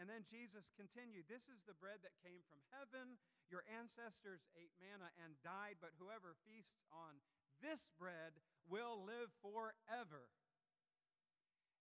And 0.00 0.08
then 0.08 0.24
Jesus 0.24 0.72
continued, 0.80 1.28
This 1.28 1.44
is 1.52 1.60
the 1.68 1.76
bread 1.76 2.00
that 2.00 2.24
came 2.24 2.40
from 2.48 2.64
heaven. 2.72 3.20
Your 3.52 3.68
ancestors 3.68 4.48
ate 4.56 4.72
manna 4.80 5.12
and 5.20 5.36
died, 5.44 5.76
but 5.76 5.92
whoever 6.00 6.40
feasts 6.48 6.80
on 6.88 7.20
this 7.60 7.84
bread 8.00 8.40
will 8.64 9.04
live 9.04 9.28
forever. 9.44 10.32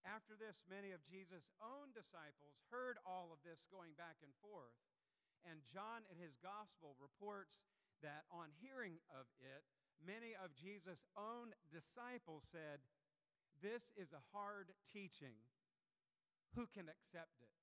After 0.03 0.36
this, 0.36 0.60
many 0.68 0.91
of 0.91 1.03
Jesus' 1.08 1.48
own 1.63 1.96
disciples 1.96 2.60
heard 2.72 3.00
all 3.08 3.32
of 3.32 3.39
this 3.48 3.63
going 3.72 3.96
back 3.96 4.20
and 4.20 4.32
forth. 4.44 4.75
And 5.48 5.63
John, 5.67 6.08
in 6.12 6.19
his 6.19 6.36
gospel, 6.39 7.00
reports 7.00 7.62
that 8.03 8.27
on 8.31 8.51
hearing 8.60 9.00
of 9.12 9.27
it, 9.39 9.63
many 10.00 10.36
of 10.39 10.55
Jesus' 10.55 11.03
own 11.15 11.51
disciples 11.72 12.48
said, 12.48 12.84
This 13.60 13.91
is 14.00 14.15
a 14.15 14.27
hard 14.31 14.72
teaching. 14.91 15.36
Who 16.55 16.65
can 16.72 16.89
accept 16.89 17.39
it? 17.43 17.53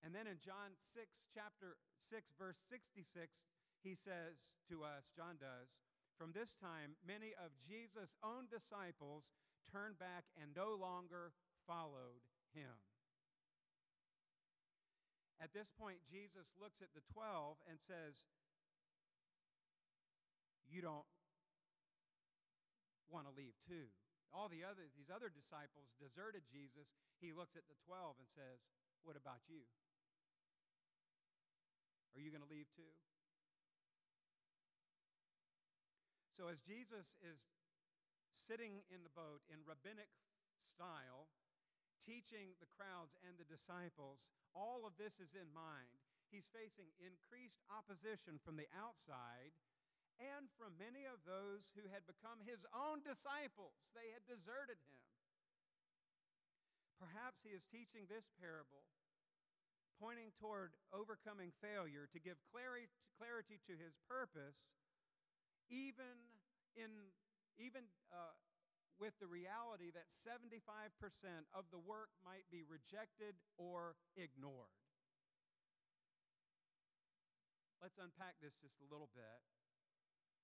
And 0.00 0.16
then 0.16 0.24
in 0.24 0.40
John 0.40 0.72
6, 0.80 1.28
chapter 1.34 1.76
6, 2.08 2.32
verse 2.40 2.56
66, 2.72 3.36
he 3.84 3.92
says 3.92 4.52
to 4.68 4.84
us, 4.84 5.08
John 5.12 5.36
does, 5.36 5.68
from 6.16 6.32
this 6.32 6.52
time, 6.56 6.96
many 7.00 7.32
of 7.36 7.56
Jesus' 7.64 8.16
own 8.20 8.48
disciples 8.48 9.24
turned 9.72 9.96
back 9.96 10.28
and 10.36 10.52
no 10.52 10.76
longer 10.76 11.32
followed 11.64 12.20
him. 12.52 12.89
At 15.40 15.56
this 15.56 15.72
point, 15.72 15.96
Jesus 16.04 16.52
looks 16.60 16.84
at 16.84 16.92
the 16.92 17.00
12 17.16 17.56
and 17.64 17.80
says, 17.80 18.28
You 20.68 20.84
don't 20.84 21.08
want 23.08 23.24
to 23.26 23.32
leave 23.32 23.56
too. 23.64 23.88
All 24.30 24.46
the 24.46 24.62
other, 24.62 24.86
these 24.94 25.10
other 25.10 25.32
disciples 25.32 25.90
deserted 25.98 26.46
Jesus. 26.46 26.92
He 27.18 27.32
looks 27.32 27.56
at 27.56 27.66
the 27.66 27.74
12 27.88 28.20
and 28.20 28.28
says, 28.30 28.60
What 29.02 29.16
about 29.16 29.42
you? 29.48 29.64
Are 32.14 32.20
you 32.20 32.30
going 32.30 32.44
to 32.44 32.52
leave 32.52 32.68
too? 32.76 32.92
So, 36.36 36.52
as 36.52 36.60
Jesus 36.62 37.16
is 37.24 37.40
sitting 38.48 38.84
in 38.92 39.02
the 39.04 39.12
boat 39.12 39.40
in 39.50 39.60
rabbinic 39.66 40.08
style, 40.72 41.32
teaching 42.10 42.58
the 42.58 42.66
crowds 42.74 43.14
and 43.22 43.38
the 43.38 43.46
disciples, 43.46 44.26
all 44.50 44.82
of 44.82 44.98
this 44.98 45.22
is 45.22 45.38
in 45.38 45.46
mind. 45.54 45.94
He's 46.34 46.50
facing 46.50 46.90
increased 46.98 47.62
opposition 47.70 48.42
from 48.42 48.58
the 48.58 48.66
outside 48.74 49.54
and 50.18 50.50
from 50.58 50.74
many 50.74 51.06
of 51.06 51.22
those 51.22 51.70
who 51.78 51.86
had 51.94 52.02
become 52.10 52.42
his 52.42 52.66
own 52.74 53.06
disciples. 53.06 53.78
They 53.94 54.10
had 54.10 54.26
deserted 54.26 54.82
him. 54.82 54.98
Perhaps 56.98 57.46
he 57.46 57.54
is 57.54 57.62
teaching 57.70 58.10
this 58.10 58.26
parable 58.42 58.90
pointing 60.00 60.32
toward 60.40 60.72
overcoming 60.96 61.52
failure 61.60 62.08
to 62.08 62.18
give 62.18 62.40
clarity, 62.48 62.88
clarity 63.20 63.60
to 63.68 63.76
his 63.76 63.92
purpose, 64.08 64.56
even, 65.68 66.16
in, 66.72 66.88
even 67.60 67.84
uh, 68.08 68.32
with 69.00 69.16
the 69.16 69.26
reality 69.26 69.88
that 69.96 70.12
75% 70.12 70.60
of 71.56 71.64
the 71.72 71.80
work 71.80 72.12
might 72.20 72.44
be 72.52 72.60
rejected 72.62 73.32
or 73.56 73.96
ignored. 74.12 74.76
Let's 77.80 77.96
unpack 77.96 78.36
this 78.44 78.60
just 78.60 78.76
a 78.84 78.90
little 78.92 79.08
bit, 79.16 79.40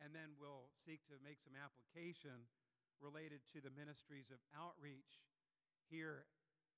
and 0.01 0.17
then 0.17 0.41
we'll 0.41 0.73
seek 0.73 1.05
to 1.13 1.21
make 1.21 1.37
some 1.45 1.53
application 1.53 2.49
related 2.97 3.45
to 3.53 3.61
the 3.61 3.69
ministries 3.77 4.33
of 4.33 4.41
outreach 4.57 5.21
here 5.93 6.25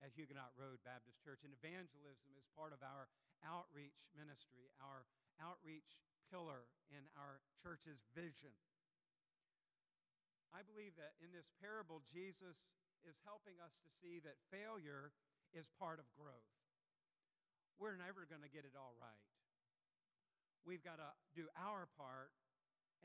at 0.02 0.10
Huguenot 0.18 0.50
Road 0.58 0.82
Baptist 0.82 1.22
Church. 1.22 1.46
And 1.46 1.54
evangelism 1.54 2.34
is 2.34 2.50
part 2.58 2.74
of 2.74 2.82
our 2.82 3.06
outreach 3.46 4.10
ministry, 4.18 4.74
our 4.82 5.06
outreach 5.38 6.02
pillar 6.26 6.66
in 6.90 7.06
our 7.14 7.38
church's 7.62 8.02
vision. 8.10 8.54
I 10.52 10.64
believe 10.64 10.96
that 10.96 11.16
in 11.20 11.30
this 11.30 11.48
parable, 11.60 12.00
Jesus 12.08 12.64
is 13.06 13.20
helping 13.22 13.60
us 13.60 13.76
to 13.84 13.88
see 14.00 14.18
that 14.24 14.40
failure 14.48 15.12
is 15.52 15.68
part 15.78 16.00
of 16.00 16.08
growth. 16.16 16.52
We're 17.78 17.96
never 17.96 18.26
going 18.26 18.42
to 18.42 18.50
get 18.50 18.66
it 18.66 18.74
all 18.74 18.96
right. 18.98 19.28
We've 20.66 20.82
got 20.82 20.98
to 20.98 21.10
do 21.32 21.46
our 21.54 21.86
part 21.94 22.34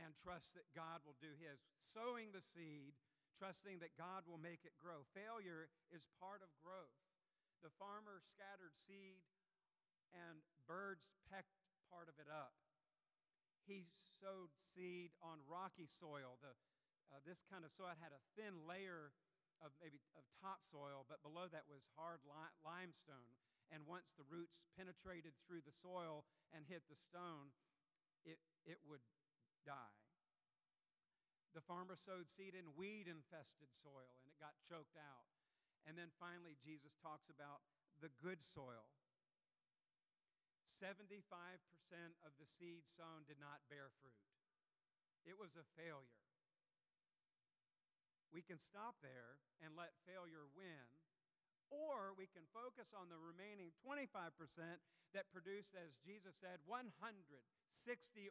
and 0.01 0.17
trust 0.17 0.51
that 0.57 0.65
God 0.73 1.05
will 1.05 1.19
do 1.21 1.31
His. 1.37 1.61
Sowing 1.85 2.33
the 2.33 2.41
seed, 2.41 2.97
trusting 3.37 3.77
that 3.85 3.93
God 3.93 4.25
will 4.25 4.41
make 4.41 4.65
it 4.65 4.73
grow. 4.81 5.05
Failure 5.13 5.69
is 5.93 6.01
part 6.17 6.41
of 6.41 6.49
growth. 6.65 6.97
The 7.61 7.71
farmer 7.77 8.19
scattered 8.19 8.75
seed, 8.75 9.21
and 10.11 10.41
birds 10.67 11.07
pecked 11.29 11.61
part 11.87 12.09
of 12.09 12.17
it 12.17 12.27
up. 12.27 12.57
He 13.63 13.87
sowed 14.19 14.51
seed 14.75 15.15
on 15.23 15.39
rocky 15.47 15.87
soil. 15.87 16.41
The, 16.43 16.51
uh, 17.11 17.19
this 17.27 17.43
kind 17.47 17.67
of 17.67 17.71
soil 17.73 17.95
had 17.99 18.15
a 18.15 18.23
thin 18.35 18.63
layer 18.63 19.11
of 19.63 19.71
maybe 19.79 20.03
of 20.19 20.27
topsoil, 20.43 21.07
but 21.07 21.23
below 21.23 21.47
that 21.51 21.67
was 21.67 21.87
hard 21.95 22.19
li- 22.27 22.57
limestone. 22.63 23.39
And 23.71 23.87
once 23.87 24.11
the 24.19 24.27
roots 24.27 24.59
penetrated 24.75 25.33
through 25.43 25.63
the 25.63 25.73
soil 25.73 26.27
and 26.51 26.67
hit 26.67 26.85
the 26.91 26.99
stone, 26.99 27.55
it, 28.27 28.37
it 28.67 28.77
would 28.85 29.01
die. 29.63 29.97
The 31.55 31.63
farmer 31.63 31.93
sowed 31.95 32.27
seed 32.27 32.57
in 32.57 32.73
weed 32.73 33.05
infested 33.05 33.69
soil 33.81 34.17
and 34.17 34.25
it 34.25 34.37
got 34.41 34.57
choked 34.65 34.97
out. 34.97 35.29
And 35.85 35.93
then 35.93 36.09
finally, 36.17 36.57
Jesus 36.59 36.95
talks 36.97 37.29
about 37.29 37.61
the 38.01 38.09
good 38.23 38.41
soil. 38.41 38.89
75% 40.81 40.99
of 42.25 42.33
the 42.41 42.49
seed 42.49 42.83
sown 42.89 43.23
did 43.29 43.37
not 43.37 43.63
bear 43.69 43.93
fruit, 44.01 44.25
it 45.23 45.37
was 45.37 45.55
a 45.55 45.63
failure. 45.77 46.22
We 48.33 48.41
can 48.41 48.57
stop 48.57 48.97
there 49.05 49.37
and 49.61 49.77
let 49.77 49.93
failure 50.09 50.49
win, 50.57 50.85
or 51.69 52.17
we 52.17 52.25
can 52.25 52.49
focus 52.49 52.89
on 52.97 53.13
the 53.13 53.21
remaining 53.21 53.69
25% 53.85 54.09
that 55.13 55.29
produced, 55.29 55.77
as 55.77 55.93
Jesus 56.01 56.33
said, 56.41 56.57
160 56.65 57.37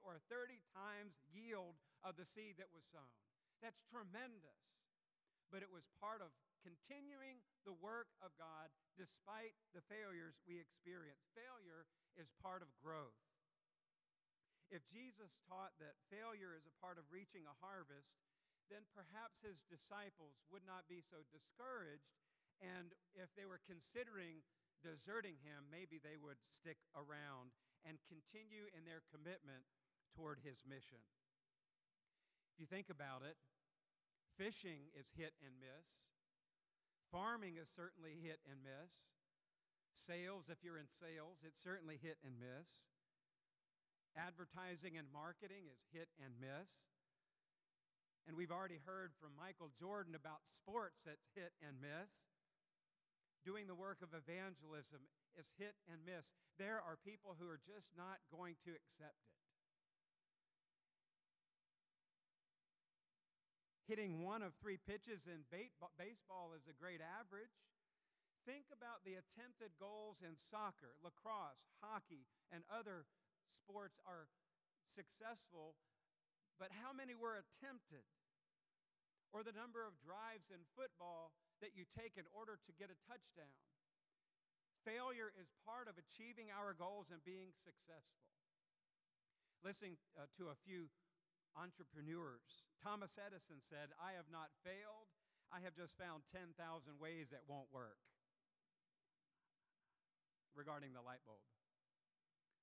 or 0.03 0.19
30 0.27 0.59
times 0.75 1.15
yield 1.31 1.79
of 2.03 2.19
the 2.19 2.27
seed 2.27 2.59
that 2.59 2.75
was 2.75 2.83
sown. 2.83 3.15
That's 3.63 3.87
tremendous. 3.87 4.75
But 5.55 5.63
it 5.63 5.71
was 5.71 5.87
part 6.03 6.19
of 6.19 6.35
continuing 6.67 7.39
the 7.63 7.77
work 7.79 8.11
of 8.19 8.35
God 8.35 8.75
despite 8.99 9.55
the 9.71 9.85
failures 9.87 10.39
we 10.47 10.59
experience. 10.59 11.23
Failure 11.39 11.87
is 12.19 12.31
part 12.43 12.63
of 12.63 12.71
growth. 12.83 13.19
If 14.73 14.83
Jesus 14.89 15.37
taught 15.47 15.77
that 15.79 16.01
failure 16.09 16.57
is 16.57 16.65
a 16.65 16.75
part 16.81 16.97
of 16.97 17.05
reaching 17.13 17.45
a 17.45 17.61
harvest, 17.61 18.17
then 18.71 18.87
perhaps 18.93 19.43
his 19.43 19.65
disciples 19.67 20.43
would 20.51 20.67
not 20.67 20.87
be 20.91 21.03
so 21.03 21.25
discouraged. 21.31 22.13
And 22.63 22.95
if 23.17 23.33
they 23.35 23.49
were 23.49 23.63
considering 23.63 24.45
deserting 24.83 25.39
him, 25.43 25.71
maybe 25.71 26.03
they 26.03 26.19
would 26.19 26.39
stick 26.43 26.79
around 26.95 27.55
and 27.83 27.99
continue 28.07 28.71
in 28.75 28.87
their 28.87 29.03
commitment 29.11 29.67
toward 30.15 30.43
his 30.43 30.63
mission. 30.67 31.03
If 32.55 32.61
you 32.61 32.69
think 32.69 32.93
about 32.93 33.25
it, 33.25 33.39
fishing 34.37 34.93
is 34.93 35.11
hit 35.17 35.35
and 35.41 35.57
miss. 35.59 36.13
Farming 37.11 37.57
is 37.57 37.71
certainly 37.71 38.21
hit 38.21 38.41
and 38.45 38.61
miss. 38.61 38.93
Sales, 39.93 40.49
if 40.49 40.65
you're 40.65 40.81
in 40.81 40.89
sales, 40.89 41.45
it's 41.45 41.61
certainly 41.61 42.01
hit 42.01 42.17
and 42.25 42.41
miss. 42.41 42.93
Advertising 44.17 44.97
and 44.97 45.09
marketing 45.09 45.69
is 45.69 45.81
hit 45.93 46.09
and 46.21 46.37
miss. 46.41 46.92
And 48.27 48.39
we've 48.39 48.55
already 48.55 48.79
heard 48.87 49.11
from 49.19 49.35
Michael 49.35 49.75
Jordan 49.75 50.15
about 50.15 50.47
sports 50.47 51.03
that's 51.03 51.27
hit 51.35 51.51
and 51.59 51.83
miss. 51.83 52.31
Doing 53.43 53.67
the 53.67 53.75
work 53.75 53.99
of 53.99 54.15
evangelism 54.15 55.03
is 55.35 55.51
hit 55.59 55.75
and 55.91 55.99
miss. 56.07 56.31
There 56.63 56.79
are 56.79 56.95
people 57.03 57.35
who 57.35 57.51
are 57.51 57.59
just 57.59 57.91
not 57.99 58.23
going 58.31 58.55
to 58.63 58.71
accept 58.71 59.19
it. 59.27 59.43
Hitting 63.91 64.23
one 64.23 64.47
of 64.47 64.55
three 64.63 64.79
pitches 64.79 65.27
in 65.27 65.43
baseball 65.51 66.55
is 66.55 66.71
a 66.71 66.79
great 66.79 67.03
average. 67.03 67.59
Think 68.47 68.71
about 68.71 69.03
the 69.03 69.19
attempted 69.19 69.75
goals 69.83 70.23
in 70.23 70.39
soccer, 70.39 70.95
lacrosse, 71.03 71.67
hockey, 71.83 72.31
and 72.55 72.63
other 72.71 73.11
sports 73.59 73.99
are 74.07 74.31
successful 74.87 75.75
but 76.63 76.71
how 76.79 76.95
many 76.95 77.19
were 77.19 77.35
attempted? 77.35 78.07
Or 79.35 79.43
the 79.43 79.51
number 79.51 79.83
of 79.83 79.99
drives 79.99 80.55
in 80.55 80.63
football 80.79 81.35
that 81.59 81.75
you 81.75 81.83
take 81.91 82.15
in 82.15 82.23
order 82.31 82.55
to 82.55 82.71
get 82.79 82.87
a 82.87 83.03
touchdown. 83.11 83.51
Failure 84.87 85.35
is 85.35 85.51
part 85.67 85.91
of 85.91 85.99
achieving 85.99 86.55
our 86.55 86.71
goals 86.71 87.11
and 87.11 87.19
being 87.27 87.51
successful. 87.67 88.31
Listening 89.67 89.99
uh, 90.15 90.31
to 90.39 90.55
a 90.55 90.61
few 90.63 90.87
entrepreneurs, 91.59 92.63
Thomas 92.79 93.19
Edison 93.19 93.59
said, 93.59 93.91
I 93.99 94.15
have 94.15 94.31
not 94.31 94.55
failed, 94.63 95.11
I 95.51 95.59
have 95.67 95.75
just 95.75 95.99
found 95.99 96.23
10,000 96.31 96.55
ways 97.03 97.35
that 97.35 97.43
won't 97.51 97.75
work 97.75 97.99
regarding 100.55 100.95
the 100.95 101.03
light 101.03 101.27
bulb, 101.27 101.43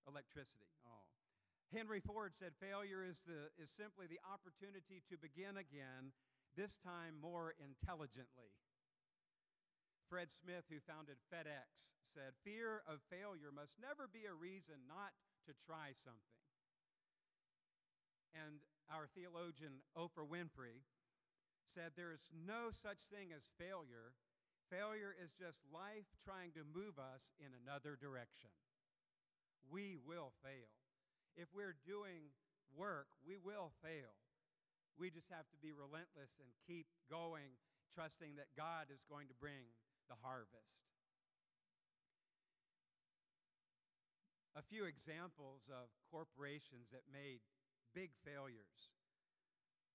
electricity. 0.07 0.71
Oh. 0.87 1.18
Henry 1.69 2.01
Ford 2.01 2.33
said 2.33 2.57
failure 2.57 3.05
is, 3.05 3.21
the, 3.29 3.53
is 3.61 3.69
simply 3.69 4.09
the 4.09 4.21
opportunity 4.25 5.05
to 5.05 5.21
begin 5.21 5.61
again, 5.61 6.09
this 6.57 6.81
time 6.81 7.13
more 7.21 7.53
intelligently. 7.61 8.49
Fred 10.09 10.33
Smith, 10.33 10.65
who 10.73 10.81
founded 10.81 11.21
FedEx, 11.29 11.93
said 12.09 12.33
fear 12.41 12.81
of 12.89 13.05
failure 13.13 13.53
must 13.53 13.77
never 13.77 14.09
be 14.09 14.25
a 14.25 14.33
reason 14.33 14.81
not 14.89 15.13
to 15.45 15.53
try 15.53 15.93
something. 15.93 16.41
And 18.33 18.65
our 18.89 19.05
theologian, 19.13 19.85
Oprah 19.93 20.25
Winfrey, 20.25 20.81
said 21.69 21.93
there 21.93 22.09
is 22.09 22.33
no 22.33 22.73
such 22.73 23.05
thing 23.13 23.29
as 23.29 23.53
failure. 23.61 24.17
Failure 24.73 25.13
is 25.13 25.37
just 25.37 25.61
life 25.69 26.09
trying 26.25 26.49
to 26.57 26.65
move 26.65 26.97
us 26.97 27.29
in 27.37 27.53
another 27.53 27.93
direction. 27.93 28.49
We 29.69 30.01
will 30.01 30.33
fail 30.41 30.73
if 31.37 31.49
we're 31.53 31.77
doing 31.85 32.31
work, 32.73 33.07
we 33.25 33.37
will 33.37 33.73
fail. 33.81 34.13
We 34.97 35.09
just 35.09 35.31
have 35.31 35.47
to 35.55 35.59
be 35.59 35.71
relentless 35.71 36.35
and 36.43 36.49
keep 36.67 36.87
going, 37.07 37.55
trusting 37.95 38.35
that 38.35 38.51
God 38.57 38.91
is 38.91 39.05
going 39.07 39.31
to 39.31 39.37
bring 39.37 39.71
the 40.11 40.19
harvest. 40.19 40.79
A 44.57 44.65
few 44.65 44.83
examples 44.83 45.71
of 45.71 45.87
corporations 46.11 46.91
that 46.91 47.07
made 47.07 47.39
big 47.95 48.11
failures. 48.25 48.91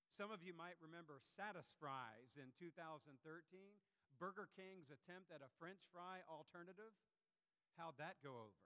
Some 0.09 0.31
of 0.31 0.41
you 0.47 0.55
might 0.55 0.79
remember 0.79 1.19
Satisfries 1.35 2.39
in 2.39 2.55
2013, 2.57 3.13
Burger 4.17 4.47
King's 4.55 4.95
attempt 4.95 5.35
at 5.35 5.43
a 5.43 5.51
French 5.59 5.83
fry 5.91 6.23
alternative. 6.31 6.95
How'd 7.75 7.99
that 7.99 8.23
go 8.23 8.31
over? 8.47 8.63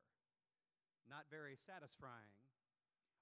Not 1.08 1.32
very 1.32 1.56
satisfying. 1.56 2.36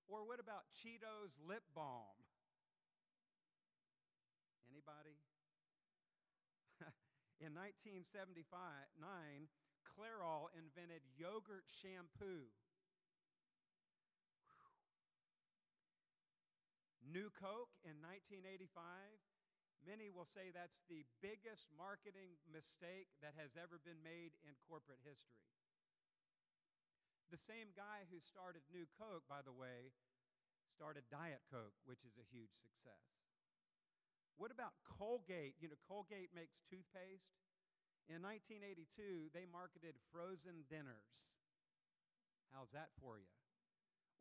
Or 0.07 0.23
what 0.23 0.39
about 0.39 0.71
Cheetos 0.71 1.35
lip 1.43 1.67
balm? 1.75 2.15
Anybody? 4.71 5.19
In 7.43 7.55
1979, 7.55 8.47
Clairol 9.83 10.53
invented 10.55 11.03
yogurt 11.19 11.67
shampoo. 11.67 12.47
New 17.07 17.31
Coke 17.39 17.73
in 17.87 18.03
1985. 18.03 18.67
Many 19.87 20.11
will 20.11 20.27
say 20.27 20.51
that's 20.51 20.83
the 20.91 21.07
biggest 21.23 21.71
marketing 21.79 22.35
mistake 22.51 23.07
that 23.23 23.39
has 23.39 23.55
ever 23.55 23.79
been 23.79 24.03
made 24.03 24.35
in 24.43 24.59
corporate 24.67 25.01
history. 25.07 25.56
The 27.31 27.43
same 27.43 27.75
guy 27.75 28.07
who 28.07 28.23
started 28.23 28.63
New 28.71 28.87
Coke, 28.95 29.27
by 29.27 29.43
the 29.43 29.55
way, 29.55 29.91
started 30.71 31.03
Diet 31.11 31.43
Coke, 31.51 31.75
which 31.83 32.07
is 32.07 32.15
a 32.21 32.31
huge 32.31 32.55
success. 32.55 33.03
What 34.39 34.53
about 34.55 34.77
Colgate? 34.85 35.59
You 35.59 35.73
know, 35.73 35.81
Colgate 35.89 36.31
makes 36.37 36.63
toothpaste. 36.71 37.35
In 38.07 38.23
1982, 38.23 39.35
they 39.35 39.49
marketed 39.51 39.99
frozen 40.15 40.63
dinners. 40.71 41.35
How's 42.55 42.71
that 42.77 42.95
for 43.03 43.19
you? 43.19 43.33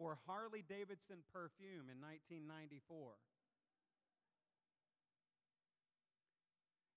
Or 0.01 0.17
Harley 0.25 0.65
Davidson 0.65 1.21
perfume 1.29 1.93
in 1.93 2.01
1994. 2.01 3.21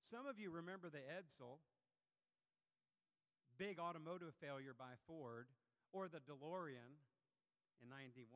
Some 0.09 0.25
of 0.25 0.41
you 0.41 0.49
remember 0.49 0.89
the 0.89 1.05
Edsel, 1.05 1.61
big 3.61 3.77
automotive 3.77 4.33
failure 4.41 4.73
by 4.73 4.97
Ford 5.05 5.53
or 5.93 6.09
the 6.09 6.21
DeLorean 6.25 7.01
in 7.81 7.87
91. 7.89 8.27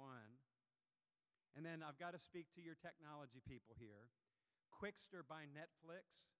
And 1.56 1.66
then 1.66 1.84
I've 1.84 2.00
got 2.00 2.16
to 2.16 2.22
speak 2.22 2.48
to 2.56 2.64
your 2.64 2.78
technology 2.80 3.44
people 3.44 3.76
here. 3.76 4.08
Qwikster 4.72 5.20
by 5.22 5.44
Netflix, 5.52 6.32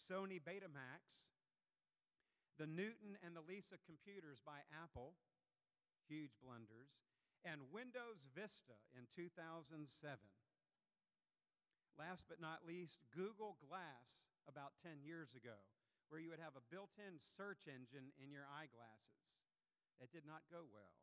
Sony 0.00 0.40
Betamax, 0.40 1.28
the 2.56 2.66
Newton 2.66 3.20
and 3.24 3.36
the 3.36 3.44
Lisa 3.44 3.76
computers 3.84 4.40
by 4.44 4.64
Apple, 4.72 5.16
huge 6.08 6.34
blunders, 6.40 6.92
and 7.44 7.72
Windows 7.72 8.20
Vista 8.36 8.76
in 8.96 9.08
2007. 9.12 9.80
Last 11.96 12.24
but 12.28 12.40
not 12.40 12.64
least, 12.64 13.04
Google 13.12 13.60
Glass 13.60 14.24
about 14.48 14.76
10 14.80 15.04
years 15.04 15.36
ago, 15.36 15.56
where 16.08 16.20
you 16.20 16.32
would 16.32 16.42
have 16.42 16.56
a 16.56 16.68
built 16.72 16.92
in 16.96 17.20
search 17.20 17.68
engine 17.68 18.12
in 18.16 18.32
your 18.32 18.48
eyeglasses. 18.48 19.19
It 20.00 20.08
did 20.10 20.24
not 20.24 20.48
go 20.48 20.64
well. 20.64 20.96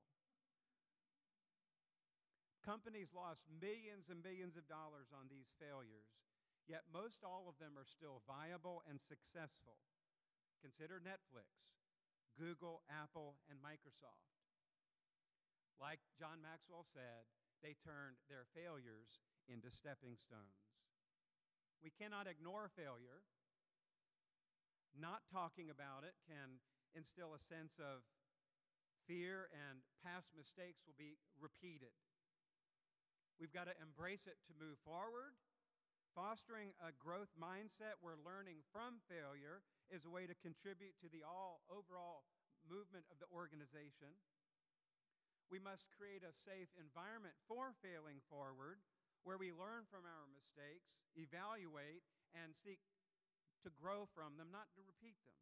Companies 2.65 3.15
lost 3.15 3.47
millions 3.47 4.11
and 4.11 4.19
millions 4.19 4.59
of 4.59 4.67
dollars 4.67 5.13
on 5.15 5.31
these 5.31 5.47
failures, 5.55 6.11
yet 6.67 6.83
most 6.91 7.23
all 7.23 7.47
of 7.47 7.55
them 7.63 7.79
are 7.79 7.87
still 7.87 8.25
viable 8.27 8.83
and 8.89 8.99
successful. 8.99 9.79
Consider 10.59 10.99
Netflix, 10.99 11.47
Google, 12.35 12.83
Apple, 12.91 13.39
and 13.47 13.61
Microsoft. 13.63 14.35
Like 15.79 16.01
John 16.17 16.41
Maxwell 16.41 16.83
said, 16.83 17.29
they 17.61 17.77
turned 17.85 18.17
their 18.27 18.49
failures 18.51 19.21
into 19.47 19.69
stepping 19.71 20.17
stones. 20.17 20.67
We 21.79 21.93
cannot 21.93 22.25
ignore 22.25 22.67
failure. 22.73 23.23
Not 24.97 25.29
talking 25.29 25.69
about 25.69 26.01
it 26.03 26.17
can 26.25 26.57
instill 26.97 27.37
a 27.37 27.41
sense 27.41 27.77
of 27.77 28.01
fear, 29.07 29.47
and 29.55 29.79
past 30.03 30.29
mistakes 30.35 30.83
will 30.83 30.99
be 30.99 31.15
repeated. 31.39 31.95
We've 33.39 33.55
got 33.55 33.71
to 33.71 33.79
embrace 33.79 34.27
it 34.27 34.37
to 34.51 34.61
move 34.61 34.77
forward. 34.83 35.33
Fostering 36.11 36.73
a 36.81 36.91
growth 36.97 37.29
mindset 37.37 38.01
where 38.01 38.17
learning 38.17 38.65
from 38.73 38.99
failure 39.05 39.61
is 39.93 40.03
a 40.03 40.11
way 40.11 40.25
to 40.25 40.43
contribute 40.43 40.97
to 40.99 41.07
the 41.13 41.21
all 41.21 41.61
overall 41.69 42.25
movement 42.65 43.05
of 43.13 43.21
the 43.21 43.29
organization. 43.29 44.17
We 45.47 45.61
must 45.61 45.87
create 45.93 46.25
a 46.25 46.33
safe 46.33 46.73
environment 46.75 47.37
for 47.47 47.71
failing 47.79 48.19
forward 48.27 48.83
where 49.23 49.39
we 49.39 49.53
learn 49.53 49.87
from 49.87 50.03
our 50.03 50.25
mistakes, 50.33 50.99
evaluate, 51.15 52.03
and 52.33 52.51
seek 52.51 52.81
to 53.63 53.69
grow 53.71 54.09
from 54.11 54.35
them, 54.35 54.49
not 54.51 54.73
to 54.75 54.81
repeat 54.83 55.21
them. 55.23 55.37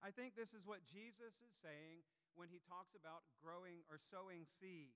I 0.00 0.10
think 0.10 0.32
this 0.32 0.56
is 0.56 0.64
what 0.64 0.88
Jesus 0.88 1.36
is 1.44 1.54
saying 1.60 2.08
when 2.34 2.50
he 2.50 2.62
talks 2.66 2.94
about 2.94 3.26
growing 3.40 3.82
or 3.90 3.98
sowing 3.98 4.46
seed. 4.58 4.94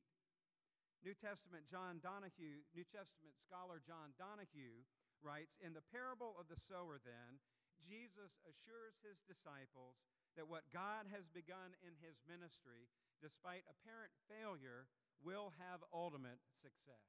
New 1.04 1.12
Testament 1.12 1.68
John 1.68 2.00
Donahue, 2.00 2.64
New 2.72 2.86
Testament 2.88 3.36
scholar 3.36 3.84
John 3.84 4.16
Donahue 4.16 4.86
writes 5.20 5.60
In 5.60 5.76
the 5.76 5.84
parable 5.92 6.32
of 6.40 6.48
the 6.48 6.56
sower, 6.56 6.96
then, 7.04 7.40
Jesus 7.84 8.40
assures 8.48 8.96
his 9.04 9.20
disciples 9.28 10.00
that 10.34 10.48
what 10.48 10.64
God 10.72 11.06
has 11.12 11.28
begun 11.28 11.76
in 11.84 11.94
his 12.00 12.16
ministry, 12.24 12.88
despite 13.20 13.68
apparent 13.68 14.16
failure, 14.26 14.88
will 15.20 15.52
have 15.60 15.84
ultimate 15.92 16.40
success. 16.58 17.06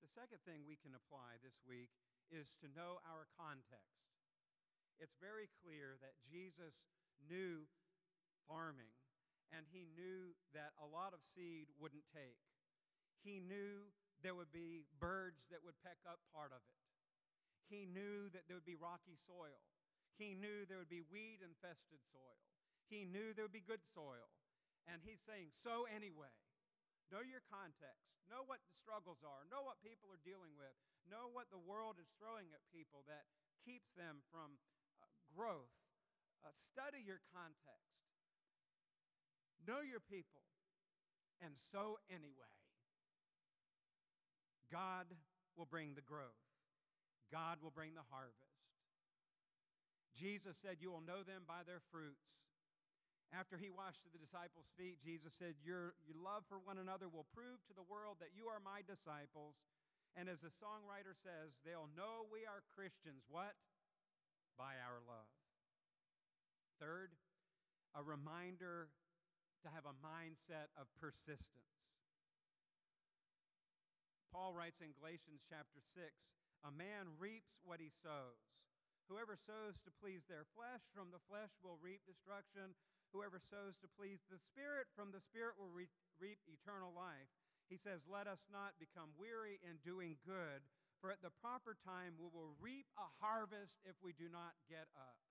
The 0.00 0.14
second 0.14 0.40
thing 0.46 0.62
we 0.62 0.78
can 0.78 0.94
apply 0.94 1.42
this 1.42 1.58
week 1.66 1.90
is 2.30 2.54
to 2.62 2.70
know 2.70 3.02
our 3.02 3.26
context. 3.34 4.06
It's 5.02 5.18
very 5.18 5.50
clear 5.60 5.98
that 6.00 6.16
Jesus 6.24 6.86
knew 7.26 7.68
farming 8.48 8.94
and 9.54 9.66
he 9.70 9.86
knew 9.94 10.34
that 10.54 10.74
a 10.82 10.86
lot 10.88 11.14
of 11.14 11.22
seed 11.22 11.70
wouldn't 11.78 12.06
take. 12.10 12.38
He 13.22 13.38
knew 13.38 13.90
there 14.22 14.34
would 14.34 14.50
be 14.50 14.86
birds 14.98 15.46
that 15.54 15.62
would 15.62 15.78
peck 15.82 15.98
up 16.06 16.18
part 16.34 16.50
of 16.50 16.62
it. 16.66 16.80
He 17.66 17.86
knew 17.86 18.30
that 18.30 18.46
there 18.46 18.58
would 18.58 18.66
be 18.66 18.78
rocky 18.78 19.18
soil. 19.26 19.58
He 20.18 20.34
knew 20.34 20.64
there 20.66 20.80
would 20.80 20.92
be 20.92 21.02
weed 21.02 21.42
infested 21.42 22.00
soil. 22.10 22.38
He 22.86 23.04
knew 23.04 23.34
there 23.34 23.46
would 23.46 23.54
be 23.54 23.64
good 23.64 23.82
soil. 23.82 24.30
And 24.86 25.02
he's 25.02 25.20
saying, 25.26 25.50
So 25.50 25.86
anyway. 25.90 26.30
Know 27.06 27.22
your 27.22 27.42
context. 27.46 28.18
Know 28.26 28.42
what 28.50 28.58
the 28.66 28.74
struggles 28.74 29.22
are. 29.22 29.46
Know 29.46 29.62
what 29.62 29.78
people 29.78 30.10
are 30.10 30.18
dealing 30.26 30.58
with. 30.58 30.74
Know 31.06 31.30
what 31.30 31.46
the 31.54 31.62
world 31.62 32.02
is 32.02 32.10
throwing 32.18 32.50
at 32.50 32.58
people 32.74 33.06
that 33.06 33.30
keeps 33.62 33.94
them 33.94 34.26
from 34.26 34.58
uh, 34.98 35.06
growth. 35.30 35.70
Uh, 36.42 36.50
study 36.50 36.98
your 37.06 37.22
context. 37.30 38.05
Know 39.64 39.80
your 39.80 40.02
people 40.02 40.44
and 41.40 41.54
sow 41.72 41.98
anyway. 42.10 42.54
God 44.70 45.06
will 45.56 45.68
bring 45.68 45.94
the 45.94 46.04
growth, 46.04 46.42
God 47.32 47.62
will 47.62 47.72
bring 47.72 47.94
the 47.94 48.06
harvest. 48.10 48.56
Jesus 50.16 50.56
said, 50.60 50.80
You 50.80 50.90
will 50.90 51.04
know 51.04 51.20
them 51.22 51.44
by 51.44 51.62
their 51.64 51.84
fruits. 51.92 52.36
After 53.34 53.58
he 53.58 53.74
washed 53.74 54.06
the 54.06 54.22
disciples' 54.22 54.70
feet, 54.78 55.02
Jesus 55.02 55.34
said, 55.34 55.58
your, 55.58 55.98
your 56.06 56.14
love 56.14 56.46
for 56.46 56.62
one 56.62 56.78
another 56.78 57.10
will 57.10 57.26
prove 57.34 57.58
to 57.66 57.74
the 57.74 57.84
world 57.84 58.22
that 58.22 58.38
you 58.38 58.46
are 58.46 58.62
my 58.62 58.86
disciples. 58.86 59.58
And 60.14 60.30
as 60.30 60.40
the 60.40 60.54
songwriter 60.54 61.12
says, 61.12 61.58
they'll 61.66 61.90
know 61.98 62.30
we 62.30 62.46
are 62.46 62.62
Christians. 62.72 63.26
What? 63.26 63.58
By 64.54 64.78
our 64.78 65.02
love. 65.04 65.28
Third, 66.78 67.18
a 67.98 68.00
reminder 68.00 68.94
to 69.64 69.68
have 69.72 69.88
a 69.88 69.96
mindset 70.02 70.72
of 70.76 70.90
persistence. 71.00 71.66
Paul 74.36 74.52
writes 74.52 74.84
in 74.84 74.92
Galatians 75.00 75.40
chapter 75.48 75.80
6 75.80 76.04
A 76.66 76.72
man 76.72 77.08
reaps 77.16 77.64
what 77.64 77.80
he 77.80 77.88
sows. 77.88 78.36
Whoever 79.08 79.38
sows 79.38 79.78
to 79.86 79.94
please 80.02 80.26
their 80.26 80.44
flesh, 80.52 80.82
from 80.90 81.14
the 81.14 81.22
flesh 81.30 81.54
will 81.62 81.78
reap 81.78 82.02
destruction. 82.04 82.74
Whoever 83.14 83.38
sows 83.38 83.78
to 83.80 83.88
please 83.94 84.20
the 84.26 84.42
Spirit, 84.42 84.90
from 84.92 85.14
the 85.14 85.22
Spirit 85.22 85.54
will 85.54 85.70
re- 85.70 85.88
reap 86.18 86.42
eternal 86.50 86.90
life. 86.90 87.30
He 87.70 87.78
says, 87.78 88.02
Let 88.10 88.26
us 88.26 88.42
not 88.50 88.76
become 88.82 89.14
weary 89.14 89.62
in 89.62 89.78
doing 89.86 90.18
good, 90.26 90.66
for 90.98 91.14
at 91.14 91.22
the 91.22 91.34
proper 91.38 91.78
time 91.86 92.18
we 92.18 92.26
will 92.28 92.58
reap 92.58 92.90
a 92.98 93.08
harvest 93.22 93.78
if 93.86 93.94
we 94.02 94.10
do 94.10 94.26
not 94.26 94.58
get 94.66 94.90
up. 94.98 95.22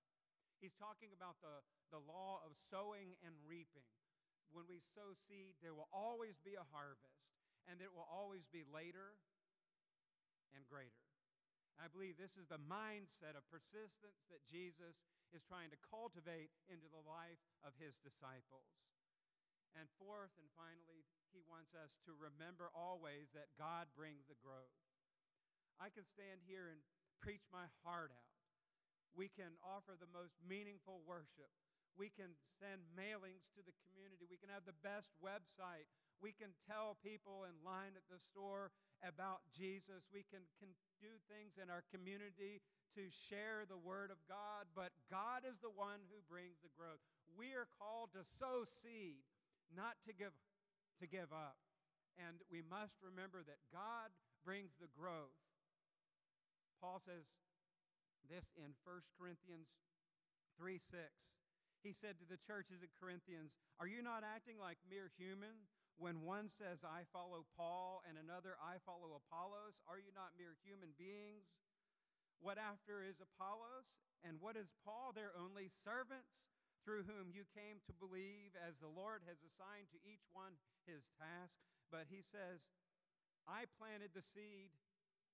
He's 0.58 0.74
talking 0.80 1.12
about 1.12 1.36
the, 1.44 1.60
the 1.92 2.00
law 2.00 2.40
of 2.42 2.56
sowing 2.72 3.12
and 3.20 3.36
reaping 3.44 3.84
when 4.54 4.66
we 4.70 4.82
sow 4.94 5.14
seed, 5.26 5.58
there 5.60 5.74
will 5.74 5.90
always 5.90 6.38
be 6.42 6.54
a 6.58 6.70
harvest, 6.74 7.26
and 7.66 7.82
it 7.82 7.90
will 7.90 8.06
always 8.06 8.46
be 8.50 8.62
later 8.66 9.18
and 10.54 10.66
greater. 10.66 11.06
I 11.76 11.92
believe 11.92 12.16
this 12.16 12.40
is 12.40 12.48
the 12.48 12.62
mindset 12.62 13.36
of 13.36 13.44
persistence 13.52 14.24
that 14.32 14.48
Jesus 14.48 14.96
is 15.36 15.44
trying 15.44 15.68
to 15.74 15.84
cultivate 15.84 16.48
into 16.72 16.88
the 16.88 17.04
life 17.04 17.42
of 17.60 17.76
his 17.76 18.00
disciples. 18.00 18.72
And 19.76 19.84
fourth 20.00 20.32
and 20.40 20.48
finally, 20.56 21.04
he 21.36 21.44
wants 21.44 21.76
us 21.76 22.00
to 22.08 22.16
remember 22.16 22.72
always 22.72 23.28
that 23.36 23.52
God 23.60 23.92
brings 23.92 24.24
the 24.24 24.40
growth. 24.40 24.72
I 25.76 25.92
can 25.92 26.08
stand 26.08 26.40
here 26.48 26.72
and 26.72 26.80
preach 27.20 27.44
my 27.52 27.68
heart 27.84 28.08
out. 28.08 28.32
We 29.12 29.28
can 29.28 29.60
offer 29.60 29.92
the 30.00 30.08
most 30.08 30.40
meaningful 30.40 31.04
worship. 31.04 31.52
We 31.96 32.12
can 32.12 32.36
send 32.60 32.84
mailings 32.92 33.48
to 33.56 33.64
the 33.64 33.72
community. 33.88 34.28
We 34.28 34.36
can 34.36 34.52
have 34.52 34.68
the 34.68 34.76
best 34.84 35.12
website. 35.20 35.88
We 36.20 36.36
can 36.36 36.52
tell 36.68 37.00
people 37.00 37.48
in 37.48 37.56
line 37.64 37.96
at 37.96 38.04
the 38.12 38.20
store 38.20 38.72
about 39.00 39.44
Jesus. 39.52 40.04
We 40.12 40.24
can, 40.28 40.44
can 40.60 40.72
do 41.00 41.12
things 41.28 41.56
in 41.60 41.72
our 41.72 41.84
community 41.88 42.60
to 42.96 43.08
share 43.28 43.68
the 43.68 43.76
word 43.76 44.08
of 44.08 44.20
God, 44.24 44.68
but 44.72 44.92
God 45.12 45.44
is 45.44 45.60
the 45.60 45.72
one 45.72 46.00
who 46.08 46.24
brings 46.24 46.56
the 46.64 46.72
growth. 46.72 47.00
We 47.36 47.52
are 47.52 47.68
called 47.76 48.16
to 48.16 48.24
sow 48.40 48.64
seed, 48.64 49.20
not 49.68 50.00
to 50.08 50.16
give, 50.16 50.32
to 51.00 51.06
give 51.08 51.28
up. 51.32 51.60
And 52.16 52.40
we 52.48 52.64
must 52.64 52.96
remember 53.04 53.44
that 53.44 53.60
God 53.68 54.08
brings 54.40 54.72
the 54.80 54.88
growth. 54.96 55.36
Paul 56.80 57.00
says 57.04 57.28
this 58.32 58.48
in 58.56 58.72
1 58.84 59.16
Corinthians 59.20 59.68
3 60.56 60.80
6. 60.80 60.92
He 61.86 61.94
said 61.94 62.18
to 62.18 62.26
the 62.26 62.42
churches 62.42 62.82
at 62.82 62.90
Corinthians, 62.98 63.54
Are 63.78 63.86
you 63.86 64.02
not 64.02 64.26
acting 64.26 64.58
like 64.58 64.82
mere 64.90 65.06
human? 65.14 65.70
When 65.94 66.26
one 66.26 66.50
says, 66.50 66.82
I 66.82 67.06
follow 67.14 67.46
Paul, 67.54 68.02
and 68.10 68.18
another, 68.18 68.58
I 68.58 68.82
follow 68.82 69.14
Apollos, 69.14 69.78
are 69.86 70.02
you 70.02 70.10
not 70.10 70.34
mere 70.34 70.58
human 70.66 70.98
beings? 70.98 71.46
What 72.42 72.58
after 72.58 73.06
is 73.06 73.22
Apollos? 73.22 73.94
And 74.26 74.42
what 74.42 74.58
is 74.58 74.74
Paul? 74.82 75.14
They're 75.14 75.38
only 75.38 75.70
servants 75.86 76.50
through 76.82 77.06
whom 77.06 77.30
you 77.30 77.46
came 77.54 77.78
to 77.86 77.94
believe, 77.94 78.58
as 78.58 78.82
the 78.82 78.90
Lord 78.90 79.22
has 79.30 79.38
assigned 79.46 79.86
to 79.94 80.02
each 80.02 80.26
one 80.34 80.58
his 80.90 81.06
task. 81.14 81.54
But 81.94 82.10
he 82.10 82.18
says, 82.18 82.66
I 83.46 83.70
planted 83.78 84.10
the 84.10 84.26
seed, 84.26 84.74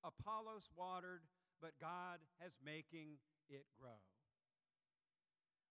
Apollos 0.05 0.69
watered, 0.77 1.25
but 1.65 1.81
God 1.81 2.21
has 2.45 2.61
making 2.61 3.17
it 3.49 3.65
grow. 3.81 3.97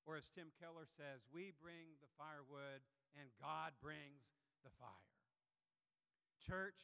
Or 0.05 0.17
as 0.17 0.29
Tim 0.33 0.49
Keller 0.57 0.89
says, 0.97 1.21
we 1.29 1.53
bring 1.61 1.97
the 2.01 2.09
firewood 2.17 2.81
and 3.13 3.29
God 3.37 3.77
brings 3.77 4.25
the 4.65 4.73
fire. 4.81 5.13
Church, 6.41 6.77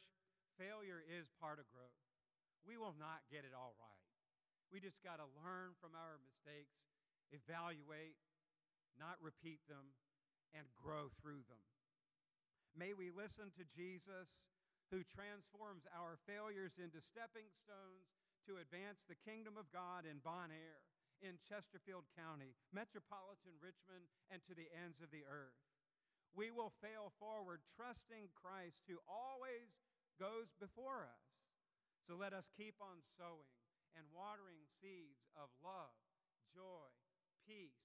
failure 0.54 1.02
is 1.02 1.26
part 1.42 1.58
of 1.58 1.66
growth. 1.74 1.98
We 2.62 2.78
will 2.78 2.94
not 2.94 3.26
get 3.26 3.42
it 3.42 3.54
all 3.56 3.74
right. 3.78 4.06
We 4.70 4.78
just 4.78 5.00
got 5.00 5.18
to 5.18 5.28
learn 5.40 5.74
from 5.80 5.96
our 5.96 6.20
mistakes, 6.20 6.78
evaluate, 7.32 8.20
not 9.00 9.16
repeat 9.24 9.64
them, 9.66 9.96
and 10.52 10.68
grow 10.76 11.08
through 11.18 11.42
them. 11.48 11.64
May 12.76 12.92
we 12.92 13.08
listen 13.10 13.50
to 13.56 13.64
Jesus, 13.72 14.44
who 14.92 15.04
transforms 15.04 15.88
our 15.92 16.20
failures 16.28 16.76
into 16.76 17.00
stepping 17.00 17.48
stones 17.50 18.12
to 18.48 18.60
advance 18.60 19.04
the 19.04 19.18
kingdom 19.24 19.56
of 19.60 19.68
God 19.72 20.08
in 20.08 20.24
Bon 20.24 20.48
Air, 20.52 20.80
in 21.24 21.40
Chesterfield 21.46 22.06
County, 22.14 22.54
metropolitan 22.70 23.58
Richmond, 23.58 24.06
and 24.30 24.42
to 24.46 24.54
the 24.54 24.70
ends 24.70 25.02
of 25.02 25.10
the 25.10 25.26
earth. 25.26 25.58
We 26.36 26.52
will 26.52 26.70
fail 26.78 27.10
forward, 27.18 27.64
trusting 27.74 28.30
Christ, 28.36 28.84
who 28.86 29.02
always 29.08 29.74
goes 30.20 30.52
before 30.60 31.08
us. 31.08 31.24
So 32.06 32.14
let 32.14 32.32
us 32.32 32.46
keep 32.54 32.78
on 32.78 33.02
sowing 33.18 33.52
and 33.96 34.06
watering 34.14 34.62
seeds 34.78 35.26
of 35.34 35.50
love, 35.58 35.96
joy, 36.54 36.88
peace, 37.42 37.82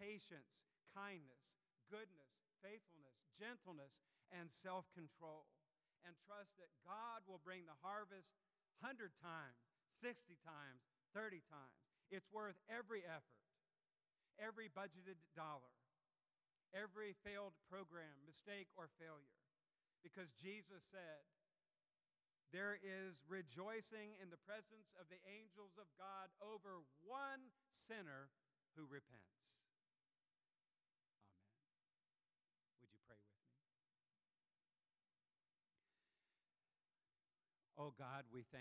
patience, 0.00 0.50
kindness, 0.90 1.46
goodness, 1.86 2.32
faithfulness, 2.64 3.16
gentleness, 3.36 3.94
and 4.32 4.48
self 4.50 4.88
control. 4.96 5.46
And 6.02 6.18
trust 6.26 6.58
that 6.58 6.74
God 6.82 7.22
will 7.30 7.38
bring 7.38 7.62
the 7.62 7.78
harvest 7.78 8.34
100 8.82 9.14
times, 9.22 9.62
60 10.02 10.34
times, 10.42 10.82
30 11.14 11.38
times. 11.46 11.91
It's 12.12 12.28
worth 12.28 12.60
every 12.68 13.00
effort, 13.08 13.40
every 14.36 14.68
budgeted 14.68 15.16
dollar, 15.32 15.72
every 16.76 17.16
failed 17.24 17.56
program, 17.72 18.20
mistake, 18.28 18.68
or 18.76 18.92
failure. 19.00 19.40
Because 20.04 20.28
Jesus 20.36 20.84
said, 20.92 21.24
there 22.52 22.76
is 22.76 23.24
rejoicing 23.24 24.12
in 24.20 24.28
the 24.28 24.36
presence 24.44 24.92
of 25.00 25.08
the 25.08 25.16
angels 25.24 25.80
of 25.80 25.88
God 25.96 26.28
over 26.44 26.84
one 27.00 27.48
sinner 27.72 28.28
who 28.76 28.84
repents. 28.84 29.40
Amen. 30.52 32.12
Would 32.84 32.92
you 32.92 33.00
pray 33.08 33.16
with 33.16 33.32
me? 33.40 33.48
Oh 37.80 37.96
God, 37.96 38.28
we 38.28 38.44
thank 38.52 38.60